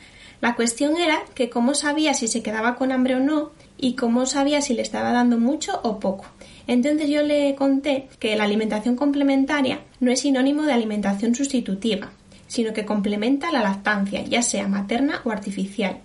La 0.45 0.53
cuestión 0.53 0.95
era 0.97 1.23
que 1.33 1.49
cómo 1.49 1.73
sabía 1.73 2.13
si 2.13 2.27
se 2.27 2.43
quedaba 2.43 2.75
con 2.75 2.91
hambre 2.91 3.15
o 3.15 3.19
no 3.19 3.49
y 3.79 3.95
cómo 3.95 4.27
sabía 4.27 4.61
si 4.61 4.75
le 4.75 4.83
estaba 4.83 5.11
dando 5.11 5.39
mucho 5.39 5.79
o 5.81 5.99
poco. 5.99 6.27
Entonces 6.67 7.09
yo 7.09 7.23
le 7.23 7.55
conté 7.55 8.09
que 8.19 8.35
la 8.35 8.43
alimentación 8.43 8.95
complementaria 8.95 9.79
no 9.99 10.11
es 10.11 10.19
sinónimo 10.19 10.61
de 10.61 10.73
alimentación 10.73 11.33
sustitutiva, 11.33 12.11
sino 12.45 12.73
que 12.73 12.85
complementa 12.85 13.51
la 13.51 13.63
lactancia, 13.63 14.23
ya 14.23 14.43
sea 14.43 14.67
materna 14.67 15.21
o 15.23 15.31
artificial. 15.31 15.97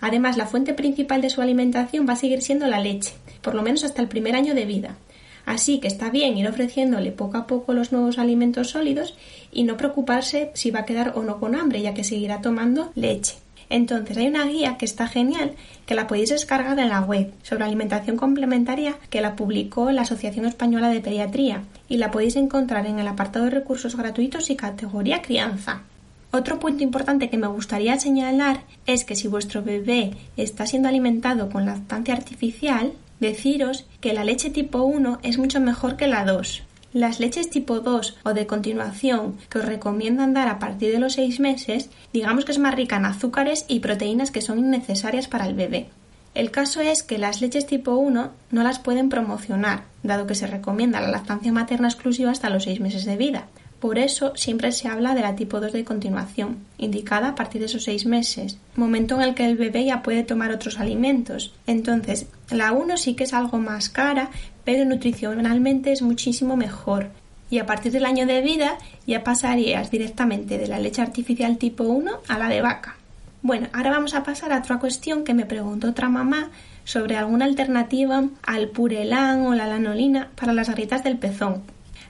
Además, 0.00 0.38
la 0.38 0.46
fuente 0.46 0.72
principal 0.72 1.20
de 1.20 1.28
su 1.28 1.42
alimentación 1.42 2.08
va 2.08 2.14
a 2.14 2.16
seguir 2.16 2.40
siendo 2.40 2.66
la 2.68 2.80
leche, 2.80 3.12
por 3.42 3.54
lo 3.54 3.60
menos 3.60 3.84
hasta 3.84 4.00
el 4.00 4.08
primer 4.08 4.36
año 4.36 4.54
de 4.54 4.64
vida. 4.64 4.96
Así 5.44 5.80
que 5.80 5.88
está 5.88 6.08
bien 6.08 6.38
ir 6.38 6.48
ofreciéndole 6.48 7.12
poco 7.12 7.36
a 7.36 7.46
poco 7.46 7.74
los 7.74 7.92
nuevos 7.92 8.18
alimentos 8.18 8.70
sólidos 8.70 9.14
y 9.52 9.64
no 9.64 9.76
preocuparse 9.76 10.50
si 10.54 10.70
va 10.70 10.80
a 10.80 10.86
quedar 10.86 11.12
o 11.14 11.22
no 11.22 11.38
con 11.38 11.54
hambre, 11.54 11.82
ya 11.82 11.92
que 11.92 12.04
seguirá 12.04 12.40
tomando 12.40 12.90
leche. 12.94 13.34
Entonces 13.70 14.16
hay 14.16 14.28
una 14.28 14.46
guía 14.46 14.76
que 14.76 14.84
está 14.84 15.08
genial 15.08 15.52
que 15.86 15.94
la 15.94 16.06
podéis 16.06 16.30
descargar 16.30 16.78
en 16.78 16.88
la 16.88 17.00
web 17.00 17.32
sobre 17.42 17.64
alimentación 17.64 18.16
complementaria 18.16 18.96
que 19.10 19.20
la 19.20 19.36
publicó 19.36 19.90
la 19.90 20.02
Asociación 20.02 20.46
Española 20.46 20.88
de 20.88 21.00
Pediatría 21.00 21.62
y 21.88 21.96
la 21.96 22.10
podéis 22.10 22.36
encontrar 22.36 22.86
en 22.86 22.98
el 22.98 23.08
apartado 23.08 23.46
de 23.46 23.52
recursos 23.52 23.96
gratuitos 23.96 24.50
y 24.50 24.56
categoría 24.56 25.22
crianza. 25.22 25.82
Otro 26.30 26.58
punto 26.58 26.82
importante 26.82 27.28
que 27.28 27.36
me 27.36 27.46
gustaría 27.46 28.00
señalar 28.00 28.62
es 28.86 29.04
que 29.04 29.16
si 29.16 29.28
vuestro 29.28 29.62
bebé 29.62 30.12
está 30.38 30.66
siendo 30.66 30.88
alimentado 30.88 31.50
con 31.50 31.66
lactancia 31.66 32.14
artificial, 32.14 32.92
deciros 33.20 33.84
que 34.00 34.14
la 34.14 34.24
leche 34.24 34.48
tipo 34.48 34.82
1 34.82 35.18
es 35.22 35.36
mucho 35.36 35.60
mejor 35.60 35.96
que 35.96 36.06
la 36.06 36.24
2, 36.24 36.62
las 36.92 37.20
leches 37.20 37.48
tipo 37.48 37.80
2 37.80 38.18
o 38.22 38.34
de 38.34 38.46
continuación 38.46 39.38
que 39.48 39.58
os 39.58 39.64
recomiendan 39.64 40.34
dar 40.34 40.48
a 40.48 40.58
partir 40.58 40.92
de 40.92 40.98
los 40.98 41.14
6 41.14 41.40
meses, 41.40 41.90
digamos 42.12 42.44
que 42.44 42.52
es 42.52 42.58
más 42.58 42.74
rica 42.74 42.96
en 42.96 43.06
azúcares 43.06 43.64
y 43.68 43.80
proteínas 43.80 44.30
que 44.30 44.42
son 44.42 44.58
innecesarias 44.58 45.28
para 45.28 45.46
el 45.46 45.54
bebé. 45.54 45.88
El 46.34 46.50
caso 46.50 46.80
es 46.80 47.02
que 47.02 47.18
las 47.18 47.40
leches 47.40 47.66
tipo 47.66 47.92
1 47.96 48.30
no 48.50 48.62
las 48.62 48.78
pueden 48.78 49.08
promocionar, 49.08 49.84
dado 50.02 50.26
que 50.26 50.34
se 50.34 50.46
recomienda 50.46 51.00
la 51.00 51.10
lactancia 51.10 51.52
materna 51.52 51.88
exclusiva 51.88 52.30
hasta 52.30 52.50
los 52.50 52.64
6 52.64 52.80
meses 52.80 53.04
de 53.04 53.16
vida, 53.16 53.46
por 53.82 53.98
eso 53.98 54.32
siempre 54.36 54.70
se 54.70 54.86
habla 54.86 55.12
de 55.12 55.22
la 55.22 55.34
tipo 55.34 55.58
2 55.58 55.72
de 55.72 55.82
continuación, 55.82 56.58
indicada 56.78 57.30
a 57.30 57.34
partir 57.34 57.60
de 57.60 57.66
esos 57.66 57.82
seis 57.82 58.06
meses, 58.06 58.56
momento 58.76 59.16
en 59.16 59.22
el 59.22 59.34
que 59.34 59.44
el 59.44 59.56
bebé 59.56 59.84
ya 59.84 60.04
puede 60.04 60.22
tomar 60.22 60.52
otros 60.52 60.78
alimentos. 60.78 61.52
Entonces, 61.66 62.26
la 62.48 62.70
1 62.70 62.96
sí 62.96 63.14
que 63.16 63.24
es 63.24 63.32
algo 63.32 63.58
más 63.58 63.88
cara, 63.88 64.30
pero 64.62 64.84
nutricionalmente 64.84 65.90
es 65.90 66.00
muchísimo 66.00 66.56
mejor. 66.56 67.10
Y 67.50 67.58
a 67.58 67.66
partir 67.66 67.90
del 67.90 68.06
año 68.06 68.24
de 68.24 68.40
vida 68.40 68.78
ya 69.04 69.24
pasarías 69.24 69.90
directamente 69.90 70.58
de 70.58 70.68
la 70.68 70.78
leche 70.78 71.02
artificial 71.02 71.58
tipo 71.58 71.82
1 71.82 72.20
a 72.28 72.38
la 72.38 72.48
de 72.48 72.62
vaca. 72.62 72.94
Bueno, 73.42 73.66
ahora 73.72 73.90
vamos 73.90 74.14
a 74.14 74.22
pasar 74.22 74.52
a 74.52 74.60
otra 74.60 74.78
cuestión 74.78 75.24
que 75.24 75.34
me 75.34 75.44
preguntó 75.44 75.88
otra 75.88 76.08
mamá 76.08 76.50
sobre 76.84 77.16
alguna 77.16 77.46
alternativa 77.46 78.22
al 78.44 78.68
purelán 78.68 79.40
o 79.40 79.56
la 79.56 79.66
lanolina 79.66 80.30
para 80.36 80.52
las 80.52 80.70
grietas 80.70 81.02
del 81.02 81.18
pezón. 81.18 81.64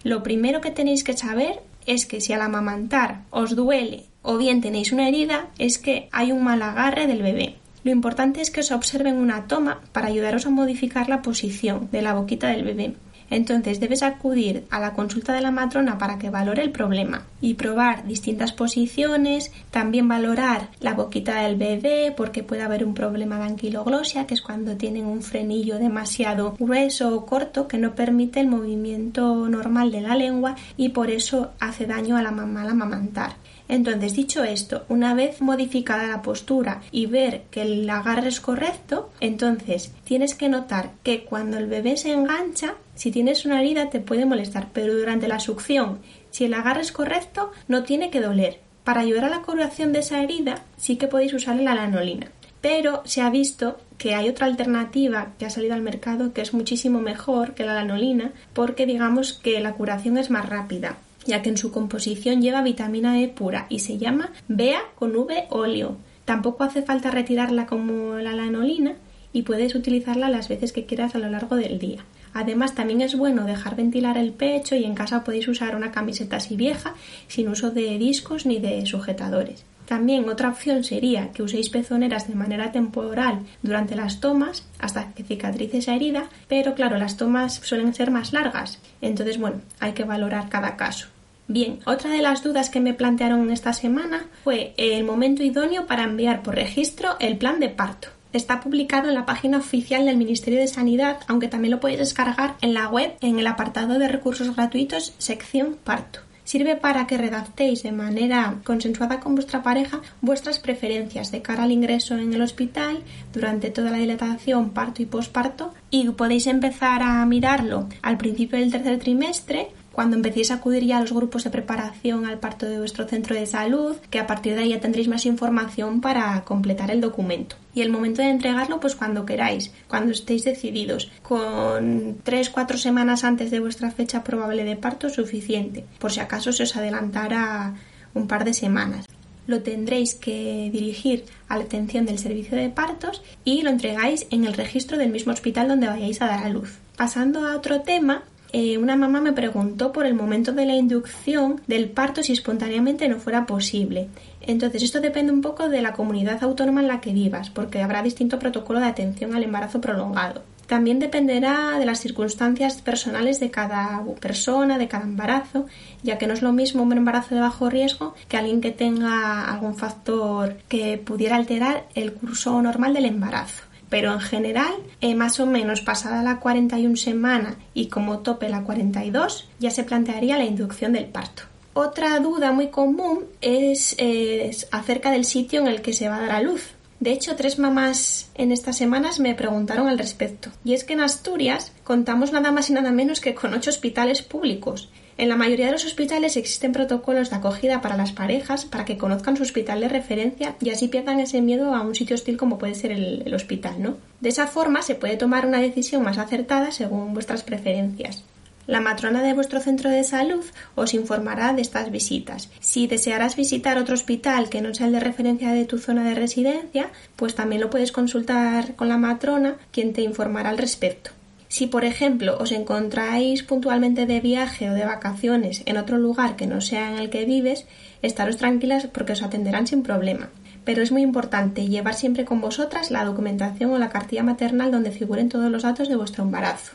Lo 0.04 0.23
primero 0.23 0.61
que 0.61 0.71
tenéis 0.71 1.04
que 1.04 1.16
saber 1.16 1.61
es 1.87 2.06
que 2.06 2.21
si 2.21 2.32
al 2.32 2.42
amamantar 2.42 3.23
os 3.30 3.54
duele 3.54 4.04
o 4.23 4.38
bien 4.38 4.61
tenéis 4.61 4.92
una 4.92 5.09
herida, 5.09 5.49
es 5.59 5.78
que 5.78 6.09
hay 6.12 6.32
un 6.32 6.44
mal 6.44 6.62
agarre 6.62 7.06
del 7.06 7.23
bebé. 7.23 7.56
Lo 7.85 7.90
importante 7.90 8.40
es 8.40 8.50
que 8.50 8.61
os 8.61 8.71
observen 8.71 9.16
una 9.16 9.49
toma 9.49 9.80
para 9.92 10.06
ayudaros 10.06 10.47
a 10.47 10.50
modificar 10.50 11.09
la 11.09 11.23
posición 11.23 11.88
de 11.90 12.02
la 12.02 12.14
boquita 12.14 12.49
del 12.49 12.64
bebé. 12.64 12.94
Entonces 13.32 13.80
debes 13.80 14.02
acudir 14.02 14.66
a 14.68 14.78
la 14.78 14.92
consulta 14.92 15.32
de 15.32 15.40
la 15.40 15.50
matrona 15.50 15.96
para 15.96 16.18
que 16.18 16.28
valore 16.28 16.62
el 16.62 16.70
problema 16.70 17.22
y 17.40 17.54
probar 17.54 18.06
distintas 18.06 18.52
posiciones, 18.52 19.50
también 19.70 20.06
valorar 20.06 20.68
la 20.80 20.92
boquita 20.92 21.40
del 21.40 21.56
bebé 21.56 22.12
porque 22.14 22.42
puede 22.42 22.60
haber 22.60 22.84
un 22.84 22.92
problema 22.92 23.38
de 23.38 23.44
anquiloglosia, 23.44 24.26
que 24.26 24.34
es 24.34 24.42
cuando 24.42 24.76
tienen 24.76 25.06
un 25.06 25.22
frenillo 25.22 25.78
demasiado 25.78 26.54
grueso 26.58 27.16
o 27.16 27.24
corto 27.24 27.68
que 27.68 27.78
no 27.78 27.94
permite 27.94 28.38
el 28.38 28.48
movimiento 28.48 29.48
normal 29.48 29.90
de 29.92 30.02
la 30.02 30.14
lengua 30.14 30.54
y 30.76 30.90
por 30.90 31.08
eso 31.08 31.52
hace 31.58 31.86
daño 31.86 32.18
a 32.18 32.22
la 32.22 32.32
mamá 32.32 32.62
al 32.62 32.68
amamantar. 32.68 33.41
Entonces, 33.72 34.12
dicho 34.12 34.44
esto, 34.44 34.84
una 34.90 35.14
vez 35.14 35.40
modificada 35.40 36.06
la 36.06 36.20
postura 36.20 36.82
y 36.90 37.06
ver 37.06 37.44
que 37.50 37.62
el 37.62 37.88
agarre 37.88 38.28
es 38.28 38.38
correcto, 38.38 39.10
entonces 39.18 39.94
tienes 40.04 40.34
que 40.34 40.50
notar 40.50 40.90
que 41.02 41.24
cuando 41.24 41.56
el 41.56 41.68
bebé 41.68 41.96
se 41.96 42.12
engancha, 42.12 42.74
si 42.94 43.10
tienes 43.10 43.46
una 43.46 43.62
herida 43.62 43.88
te 43.88 44.00
puede 44.00 44.26
molestar, 44.26 44.68
pero 44.74 44.94
durante 44.94 45.26
la 45.26 45.40
succión, 45.40 46.00
si 46.30 46.44
el 46.44 46.52
agarre 46.52 46.82
es 46.82 46.92
correcto, 46.92 47.50
no 47.66 47.82
tiene 47.82 48.10
que 48.10 48.20
doler. 48.20 48.60
Para 48.84 49.00
ayudar 49.00 49.24
a 49.24 49.30
la 49.30 49.40
curación 49.40 49.94
de 49.94 50.00
esa 50.00 50.22
herida, 50.22 50.56
sí 50.76 50.96
que 50.96 51.08
podéis 51.08 51.32
usar 51.32 51.56
la 51.56 51.74
lanolina. 51.74 52.30
Pero 52.60 53.00
se 53.06 53.22
ha 53.22 53.30
visto 53.30 53.78
que 53.96 54.14
hay 54.14 54.28
otra 54.28 54.48
alternativa 54.48 55.32
que 55.38 55.46
ha 55.46 55.50
salido 55.50 55.72
al 55.72 55.80
mercado 55.80 56.34
que 56.34 56.42
es 56.42 56.52
muchísimo 56.52 57.00
mejor 57.00 57.54
que 57.54 57.64
la 57.64 57.72
lanolina 57.72 58.32
porque 58.52 58.84
digamos 58.84 59.32
que 59.32 59.60
la 59.60 59.72
curación 59.72 60.18
es 60.18 60.28
más 60.28 60.46
rápida 60.46 60.98
ya 61.26 61.42
que 61.42 61.50
en 61.50 61.56
su 61.56 61.70
composición 61.70 62.42
lleva 62.42 62.62
vitamina 62.62 63.20
E 63.20 63.28
pura 63.28 63.66
y 63.68 63.80
se 63.80 63.98
llama 63.98 64.32
Bea 64.48 64.82
con 64.94 65.14
V 65.14 65.46
óleo. 65.50 65.96
Tampoco 66.24 66.64
hace 66.64 66.82
falta 66.82 67.10
retirarla 67.10 67.66
como 67.66 68.16
la 68.16 68.32
lanolina 68.32 68.96
y 69.32 69.42
puedes 69.42 69.74
utilizarla 69.74 70.28
las 70.28 70.48
veces 70.48 70.72
que 70.72 70.86
quieras 70.86 71.14
a 71.14 71.18
lo 71.18 71.28
largo 71.28 71.56
del 71.56 71.78
día. 71.78 72.04
Además, 72.34 72.74
también 72.74 73.02
es 73.02 73.16
bueno 73.16 73.44
dejar 73.44 73.76
ventilar 73.76 74.16
el 74.16 74.32
pecho 74.32 74.74
y 74.74 74.84
en 74.84 74.94
casa 74.94 75.22
podéis 75.22 75.48
usar 75.48 75.76
una 75.76 75.92
camiseta 75.92 76.36
así 76.36 76.56
vieja 76.56 76.94
sin 77.28 77.48
uso 77.48 77.70
de 77.70 77.98
discos 77.98 78.46
ni 78.46 78.58
de 78.58 78.86
sujetadores. 78.86 79.64
También 79.86 80.28
otra 80.28 80.48
opción 80.48 80.84
sería 80.84 81.32
que 81.32 81.42
uséis 81.42 81.68
pezoneras 81.68 82.28
de 82.28 82.34
manera 82.34 82.72
temporal 82.72 83.40
durante 83.62 83.96
las 83.96 84.20
tomas 84.20 84.64
hasta 84.78 85.12
que 85.12 85.24
cicatrice 85.24 85.78
esa 85.78 85.94
herida, 85.94 86.28
pero 86.48 86.74
claro, 86.74 86.96
las 86.98 87.16
tomas 87.16 87.54
suelen 87.54 87.94
ser 87.94 88.10
más 88.10 88.32
largas, 88.32 88.78
entonces 89.00 89.38
bueno, 89.38 89.60
hay 89.80 89.92
que 89.92 90.04
valorar 90.04 90.48
cada 90.48 90.76
caso. 90.76 91.08
Bien, 91.48 91.80
otra 91.84 92.10
de 92.10 92.22
las 92.22 92.42
dudas 92.42 92.70
que 92.70 92.80
me 92.80 92.94
plantearon 92.94 93.50
esta 93.50 93.72
semana 93.72 94.26
fue 94.44 94.74
el 94.76 95.04
momento 95.04 95.42
idóneo 95.42 95.86
para 95.86 96.04
enviar 96.04 96.42
por 96.42 96.54
registro 96.54 97.16
el 97.18 97.36
plan 97.36 97.60
de 97.60 97.68
parto. 97.68 98.08
Está 98.32 98.60
publicado 98.60 99.08
en 99.08 99.14
la 99.14 99.26
página 99.26 99.58
oficial 99.58 100.06
del 100.06 100.16
Ministerio 100.16 100.60
de 100.60 100.66
Sanidad, 100.66 101.18
aunque 101.26 101.48
también 101.48 101.72
lo 101.72 101.80
podéis 101.80 101.98
descargar 101.98 102.54
en 102.62 102.72
la 102.72 102.88
web 102.88 103.12
en 103.20 103.38
el 103.38 103.46
apartado 103.46 103.98
de 103.98 104.08
recursos 104.08 104.56
gratuitos 104.56 105.14
sección 105.18 105.76
parto. 105.84 106.20
Sirve 106.52 106.76
para 106.76 107.06
que 107.06 107.16
redactéis 107.16 107.82
de 107.82 107.92
manera 107.92 108.61
consensuada 108.62 109.21
con 109.21 109.35
vuestra 109.35 109.62
pareja 109.62 110.02
vuestras 110.21 110.59
preferencias 110.59 111.32
de 111.32 111.40
cara 111.40 111.62
al 111.62 111.73
ingreso 111.73 112.18
en 112.18 112.35
el 112.35 112.42
hospital 112.42 113.02
durante 113.32 113.71
toda 113.71 113.90
la 113.90 113.97
dilatación, 113.97 114.68
parto 114.68 115.00
y 115.00 115.06
posparto 115.06 115.73
y 115.88 116.11
podéis 116.11 116.47
empezar 116.47 117.02
a 117.02 117.25
mirarlo 117.25 117.88
al 118.02 118.18
principio 118.18 118.59
del 118.59 118.71
tercer 118.71 118.99
trimestre 118.99 119.71
cuando 119.92 120.16
empecéis 120.16 120.50
a 120.50 120.54
acudir 120.54 120.84
ya 120.84 120.99
a 120.99 121.00
los 121.00 121.12
grupos 121.12 121.44
de 121.44 121.50
preparación 121.50 122.26
al 122.26 122.38
parto 122.38 122.66
de 122.66 122.78
vuestro 122.78 123.06
centro 123.06 123.34
de 123.34 123.46
salud, 123.46 123.96
que 124.11 124.18
a 124.18 124.26
partir 124.26 124.54
de 124.54 124.62
ahí 124.62 124.68
ya 124.70 124.80
tendréis 124.80 125.08
más 125.08 125.26
información 125.26 126.00
para 126.00 126.42
completar 126.44 126.90
el 126.90 127.00
documento. 127.00 127.56
Y 127.75 127.82
el 127.82 127.90
momento 127.90 128.22
de 128.22 128.30
entregarlo, 128.30 128.80
pues 128.80 128.96
cuando 128.96 129.25
queráis, 129.25 129.72
cuando 129.88 130.12
estéis 130.12 130.44
decididos, 130.44 131.11
con 131.22 132.22
3-4 132.22 132.76
semanas 132.76 133.25
antes 133.25 133.50
de 133.50 133.61
vuestra 133.61 133.90
fecha 133.90 134.25
probable 134.25 134.64
de 134.64 134.76
parto 134.76 135.08
suficiente, 135.08 135.84
por 135.99 136.12
si 136.12 136.20
acaso 136.20 136.52
se 136.52 136.64
os 136.64 136.76
adelantara 136.76 137.75
un 138.14 138.26
par 138.26 138.44
de 138.44 138.54
semanas 138.54 139.06
lo 139.46 139.62
tendréis 139.62 140.14
que 140.14 140.70
dirigir 140.72 141.25
a 141.49 141.56
la 141.56 141.64
atención 141.64 142.06
del 142.06 142.18
servicio 142.18 142.56
de 142.56 142.68
partos 142.68 143.22
y 143.44 143.62
lo 143.62 143.70
entregáis 143.70 144.26
en 144.30 144.44
el 144.44 144.54
registro 144.54 144.99
del 144.99 145.11
mismo 145.11 145.32
hospital 145.32 145.68
donde 145.68 145.88
vayáis 145.88 146.22
a 146.22 146.26
dar 146.26 146.44
a 146.44 146.49
luz. 146.49 146.78
Pasando 146.96 147.46
a 147.46 147.56
otro 147.56 147.80
tema, 147.82 148.22
eh, 148.52 148.76
una 148.76 148.97
mamá 148.97 149.21
me 149.21 149.32
preguntó 149.32 149.92
por 149.92 150.04
el 150.04 150.14
momento 150.14 150.52
de 150.52 150.66
la 150.66 150.75
inducción 150.75 151.62
del 151.66 151.88
parto 151.88 152.23
si 152.23 152.32
espontáneamente 152.32 153.09
no 153.09 153.18
fuera 153.18 153.47
posible. 153.47 154.09
Entonces, 154.42 154.82
esto 154.82 155.00
depende 155.00 155.32
un 155.32 155.40
poco 155.40 155.68
de 155.71 155.80
la 155.80 155.94
comunidad 155.94 156.42
autónoma 156.44 156.82
en 156.82 156.88
la 156.88 157.00
que 157.00 157.12
vivas, 157.12 157.49
porque 157.49 157.80
habrá 157.80 158.02
distinto 158.02 158.38
protocolo 158.38 158.80
de 158.80 158.87
atención 158.87 159.35
al 159.35 159.44
embarazo 159.44 159.80
prolongado. 159.80 160.42
También 160.66 160.99
dependerá 160.99 161.78
de 161.78 161.87
las 161.87 162.00
circunstancias 162.00 162.80
personales 162.82 163.40
de 163.40 163.50
cada 163.50 164.02
persona, 164.21 164.78
de 164.78 164.88
cada 164.88 165.04
embarazo, 165.04 165.66
ya 166.02 166.18
que 166.18 166.26
no 166.26 166.35
es 166.35 166.42
lo 166.42 166.52
mismo 166.52 166.82
un 166.82 166.92
embarazo 166.92 167.35
de 167.35 167.40
bajo 167.40 167.68
riesgo 167.68 168.14
que 168.28 168.37
alguien 168.37 168.61
que 168.61 168.71
tenga 168.71 169.50
algún 169.50 169.76
factor 169.76 170.56
que 170.68 170.99
pudiera 170.99 171.37
alterar 171.37 171.85
el 171.94 172.12
curso 172.12 172.61
normal 172.62 172.94
del 172.94 173.06
embarazo 173.06 173.64
pero 173.92 174.11
en 174.11 174.20
general, 174.20 174.72
eh, 175.02 175.14
más 175.14 175.38
o 175.38 175.44
menos 175.44 175.82
pasada 175.82 176.22
la 176.22 176.40
41 176.40 176.96
semana 176.96 177.56
y 177.75 177.88
como 177.88 178.20
tope 178.20 178.49
la 178.49 178.62
42, 178.62 179.50
ya 179.58 179.70
se 179.70 179.84
plantearía 179.84 180.38
la 180.38 180.46
inducción 180.46 180.94
del 180.94 181.04
parto. 181.04 181.42
Otra 181.75 182.18
duda 182.20 182.52
muy 182.52 182.68
común 182.68 183.26
es, 183.42 183.94
es 183.99 184.66
acerca 184.72 185.11
del 185.11 185.26
sitio 185.26 185.61
en 185.61 185.66
el 185.66 185.82
que 185.82 185.92
se 185.92 186.08
va 186.08 186.16
a 186.16 186.20
dar 186.22 186.30
a 186.30 186.40
luz. 186.40 186.70
De 187.00 187.12
hecho, 187.12 187.37
tres 187.37 187.58
mamás 187.58 188.30
en 188.34 188.50
estas 188.50 188.78
semanas 188.78 189.20
me 189.20 189.34
preguntaron 189.34 189.87
al 189.88 189.99
respecto. 189.99 190.49
Y 190.64 190.72
es 190.72 190.84
que 190.84 190.94
en 190.94 191.00
Asturias 191.00 191.72
contamos 191.84 192.32
nada 192.32 192.50
más 192.50 192.70
y 192.70 192.72
nada 192.72 192.92
menos 192.92 193.20
que 193.20 193.34
con 193.34 193.52
ocho 193.52 193.68
hospitales 193.68 194.22
públicos 194.22 194.88
en 195.19 195.28
la 195.28 195.37
mayoría 195.37 195.66
de 195.66 195.73
los 195.73 195.85
hospitales 195.85 196.37
existen 196.37 196.73
protocolos 196.73 197.31
de 197.31 197.37
acogida 197.37 197.81
para 197.81 197.97
las 197.97 198.12
parejas 198.12 198.64
para 198.64 198.85
que 198.85 198.97
conozcan 198.97 199.37
su 199.37 199.42
hospital 199.42 199.81
de 199.81 199.88
referencia 199.88 200.57
y 200.61 200.71
así 200.71 200.88
pierdan 200.88 201.21
ese 201.21 201.42
miedo 201.42 201.75
a 201.75 201.83
un 201.83 201.95
sitio 201.95 202.14
hostil 202.14 202.37
como 202.37 202.59
puede 202.59 202.75
ser 202.75 202.92
el, 202.92 203.33
hospital, 203.35 203.83
¿no? 203.83 203.97
De 204.21 204.31
esa 204.31 204.47
forma 204.47 204.83
se 204.83 204.95
puede 204.95 205.16
tomar 205.16 205.46
una 205.46 205.61
decisión 205.61 206.03
más 206.03 206.18
acertada 206.18 206.70
según 206.70 207.12
vuestras 207.12 207.42
preferencias. 207.42 208.25
La 208.66 208.81
matrona 208.81 209.22
de 209.22 209.35
vuestro 209.35 209.61
centro 209.61 209.90
de 209.90 210.05
salud 210.05 210.44
os 210.77 210.94
informará 210.94 211.53
de 211.53 211.62
estas 211.62 211.90
visitas. 211.90 212.48
Si 212.61 212.87
desearás 212.87 213.37
visitar 213.37 213.77
otro 213.77 213.94
hospital 213.94 214.48
que 214.48 214.61
no 214.61 214.72
sea 214.72 214.87
el 214.87 214.92
de 214.92 215.01
referencia 215.01 215.53
de 215.53 215.64
tu 215.64 215.79
zona 215.79 216.05
de 216.05 216.14
residencia, 216.14 216.90
pues 217.16 217.35
también 217.35 217.61
lo 217.61 217.70
puedes 217.70 217.90
consultar 217.90 218.77
con 218.77 218.88
la 218.88 218.98
matrona, 218.98 219.57
quien 219.72 219.92
te 219.92 220.03
informará 220.03 220.51
al 220.51 220.59
respecto. 220.59 221.11
Si, 221.52 221.66
por 221.66 221.84
ejemplo, 221.84 222.38
os 222.40 222.50
encontráis 222.50 223.42
puntualmente 223.42 224.06
de 224.06 224.20
viaje 224.20 224.70
o 224.70 224.72
de 224.72 224.86
vacaciones 224.86 225.60
en 225.66 225.76
otro 225.76 225.98
lugar 225.98 226.34
que 226.34 226.46
no 226.46 226.62
sea 226.62 226.90
en 226.90 226.96
el 226.98 227.10
que 227.10 227.26
vives, 227.26 227.66
estaros 228.00 228.38
tranquilas 228.38 228.86
porque 228.86 229.12
os 229.12 229.22
atenderán 229.22 229.66
sin 229.66 229.82
problema. 229.82 230.30
Pero 230.64 230.80
es 230.80 230.92
muy 230.92 231.02
importante 231.02 231.68
llevar 231.68 231.92
siempre 231.92 232.24
con 232.24 232.40
vosotras 232.40 232.90
la 232.90 233.04
documentación 233.04 233.70
o 233.70 233.76
la 233.76 233.90
cartilla 233.90 234.22
maternal 234.22 234.70
donde 234.70 234.92
figuren 234.92 235.28
todos 235.28 235.50
los 235.50 235.64
datos 235.64 235.90
de 235.90 235.96
vuestro 235.96 236.24
embarazo. 236.24 236.72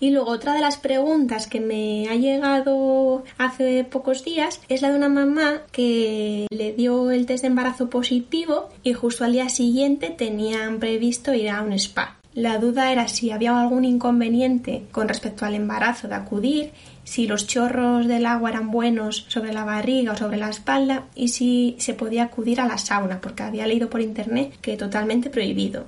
Y 0.00 0.08
luego 0.10 0.30
otra 0.30 0.54
de 0.54 0.62
las 0.62 0.78
preguntas 0.78 1.46
que 1.46 1.60
me 1.60 2.08
ha 2.08 2.14
llegado 2.14 3.24
hace 3.36 3.84
pocos 3.84 4.24
días 4.24 4.58
es 4.70 4.80
la 4.80 4.88
de 4.88 4.96
una 4.96 5.10
mamá 5.10 5.60
que 5.70 6.46
le 6.48 6.72
dio 6.72 7.10
el 7.10 7.26
test 7.26 7.42
de 7.42 7.48
embarazo 7.48 7.90
positivo 7.90 8.70
y 8.82 8.94
justo 8.94 9.22
al 9.26 9.32
día 9.32 9.50
siguiente 9.50 10.08
tenían 10.08 10.78
previsto 10.78 11.34
ir 11.34 11.50
a 11.50 11.60
un 11.60 11.74
spa. 11.74 12.23
La 12.34 12.58
duda 12.58 12.90
era 12.90 13.06
si 13.06 13.30
había 13.30 13.56
algún 13.56 13.84
inconveniente 13.84 14.86
con 14.90 15.06
respecto 15.06 15.44
al 15.44 15.54
embarazo 15.54 16.08
de 16.08 16.16
acudir, 16.16 16.72
si 17.04 17.28
los 17.28 17.46
chorros 17.46 18.08
del 18.08 18.26
agua 18.26 18.50
eran 18.50 18.72
buenos 18.72 19.26
sobre 19.28 19.52
la 19.52 19.64
barriga 19.64 20.12
o 20.12 20.16
sobre 20.16 20.36
la 20.36 20.48
espalda 20.48 21.04
y 21.14 21.28
si 21.28 21.76
se 21.78 21.94
podía 21.94 22.24
acudir 22.24 22.60
a 22.60 22.66
la 22.66 22.76
sauna, 22.76 23.20
porque 23.20 23.44
había 23.44 23.68
leído 23.68 23.88
por 23.88 24.00
internet 24.00 24.52
que 24.60 24.76
totalmente 24.76 25.30
prohibido. 25.30 25.84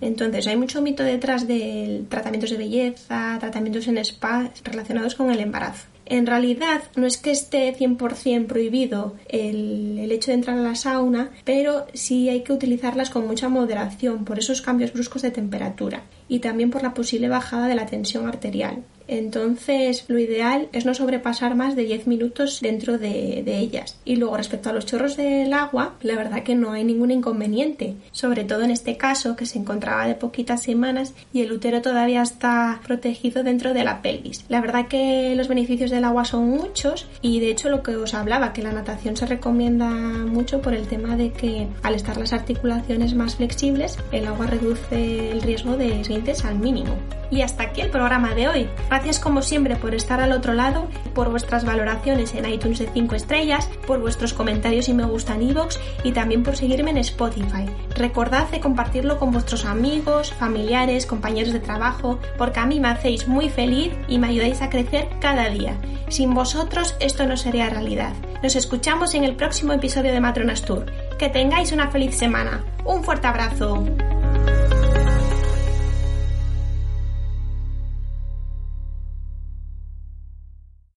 Entonces, 0.00 0.48
hay 0.48 0.56
mucho 0.56 0.82
mito 0.82 1.04
detrás 1.04 1.46
de 1.46 2.04
tratamientos 2.08 2.50
de 2.50 2.56
belleza, 2.56 3.36
tratamientos 3.38 3.86
en 3.86 3.98
spa 3.98 4.50
relacionados 4.64 5.14
con 5.14 5.30
el 5.30 5.38
embarazo. 5.38 5.93
En 6.06 6.26
realidad 6.26 6.82
no 6.96 7.06
es 7.06 7.16
que 7.16 7.30
esté 7.30 7.74
100% 7.74 8.46
prohibido 8.46 9.14
el, 9.28 9.98
el, 9.98 10.12
hecho 10.12 10.30
de 10.30 10.34
entrar 10.34 10.58
a 10.58 10.62
la 10.62 10.74
sauna, 10.74 11.30
pero 11.44 11.86
sí 11.94 12.28
hay 12.28 12.42
que 12.42 12.52
utilizarlas 12.52 13.10
con 13.10 13.26
mucha 13.26 13.48
moderación 13.48 14.24
por 14.24 14.38
esos 14.38 14.60
cambios 14.60 14.92
bruscos 14.92 15.22
de 15.22 15.30
temperatura 15.30 16.02
y 16.28 16.40
también 16.40 16.70
por 16.70 16.82
la 16.82 16.94
posible 16.94 17.28
bajada 17.28 17.68
de 17.68 17.74
la 17.74 17.86
tensión 17.86 18.26
arterial. 18.26 18.84
Entonces, 19.06 20.04
lo 20.08 20.18
ideal 20.18 20.68
es 20.72 20.86
no 20.86 20.94
sobrepasar 20.94 21.54
más 21.54 21.76
de 21.76 21.84
10 21.84 22.06
minutos 22.06 22.60
dentro 22.60 22.98
de, 22.98 23.44
ellas. 23.44 23.98
Y 24.04 24.16
luego, 24.16 24.36
respecto 24.36 24.70
a 24.70 24.72
los 24.72 24.86
chorros 24.86 25.16
del 25.16 25.52
agua, 25.52 25.94
la 26.02 26.16
verdad 26.16 26.42
que 26.42 26.54
no 26.54 26.72
hay 26.72 26.84
ningún 26.84 27.10
inconveniente, 27.10 27.94
sobre 28.10 28.44
todo 28.44 28.62
en 28.62 28.70
este 28.70 28.96
caso 28.96 29.36
que 29.36 29.46
se 29.46 29.58
encontraba 29.58 30.06
de 30.06 30.14
poquitas 30.14 30.62
semanas 30.62 31.14
y 31.32 31.42
el 31.42 31.52
útero 31.52 31.82
todavía 31.82 32.22
está 32.22 32.80
protegido 32.84 33.42
dentro 33.42 33.74
de 33.74 33.84
la 33.84 34.02
pelvis. 34.02 34.44
La 34.48 34.60
verdad 34.60 34.88
que 34.88 35.34
los 35.36 35.48
beneficios 35.48 35.90
del 35.90 36.04
agua 36.04 36.24
son 36.24 36.48
muchos 36.48 37.06
y 37.22 37.40
de 37.40 37.50
hecho 37.50 37.68
lo 37.68 37.82
que 37.82 37.96
os 37.96 38.14
hablaba, 38.14 38.52
que 38.52 38.62
la 38.62 38.72
natación 38.72 39.16
se 39.16 39.26
recomienda 39.26 39.88
mucho 39.88 40.60
por 40.60 40.74
el 40.74 40.86
tema 40.86 41.16
de 41.16 41.30
que 41.30 41.68
al 41.82 41.94
estar 41.94 42.16
las 42.16 42.32
articulaciones 42.32 43.14
más 43.14 43.36
flexibles, 43.36 43.98
el 44.10 44.26
agua 44.26 44.46
reduce 44.46 45.30
el 45.30 45.42
riesgo 45.42 45.76
de 45.76 46.00
esguinces 46.00 46.44
al 46.44 46.58
mínimo. 46.58 46.96
Y 47.30 47.42
hasta 47.42 47.64
aquí 47.64 47.80
el 47.80 47.90
programa 47.90 48.34
de 48.34 48.48
hoy. 48.48 48.68
Gracias 48.94 49.18
como 49.18 49.42
siempre 49.42 49.74
por 49.74 49.92
estar 49.92 50.20
al 50.20 50.30
otro 50.30 50.54
lado, 50.54 50.86
por 51.16 51.28
vuestras 51.28 51.64
valoraciones 51.64 52.32
en 52.32 52.48
iTunes 52.48 52.78
de 52.78 52.88
5 52.88 53.16
estrellas, 53.16 53.68
por 53.88 53.98
vuestros 53.98 54.32
comentarios 54.32 54.88
y 54.88 54.94
me 54.94 55.04
gusta 55.04 55.34
en 55.34 55.42
iVoox 55.50 55.80
y 56.04 56.12
también 56.12 56.44
por 56.44 56.56
seguirme 56.56 56.92
en 56.92 56.98
Spotify. 56.98 57.66
Recordad 57.96 58.48
de 58.50 58.60
compartirlo 58.60 59.18
con 59.18 59.32
vuestros 59.32 59.64
amigos, 59.64 60.32
familiares, 60.32 61.06
compañeros 61.06 61.52
de 61.52 61.58
trabajo, 61.58 62.20
porque 62.38 62.60
a 62.60 62.66
mí 62.66 62.78
me 62.78 62.86
hacéis 62.86 63.26
muy 63.26 63.48
feliz 63.48 63.92
y 64.06 64.20
me 64.20 64.28
ayudáis 64.28 64.62
a 64.62 64.70
crecer 64.70 65.08
cada 65.20 65.48
día. 65.48 65.76
Sin 66.06 66.32
vosotros 66.32 66.94
esto 67.00 67.26
no 67.26 67.36
sería 67.36 67.70
realidad. 67.70 68.12
Nos 68.44 68.54
escuchamos 68.54 69.14
en 69.14 69.24
el 69.24 69.34
próximo 69.34 69.72
episodio 69.72 70.12
de 70.12 70.20
Matronas 70.20 70.62
Tour. 70.62 70.86
Que 71.18 71.28
tengáis 71.28 71.72
una 71.72 71.90
feliz 71.90 72.16
semana. 72.16 72.64
Un 72.84 73.02
fuerte 73.02 73.26
abrazo. 73.26 73.84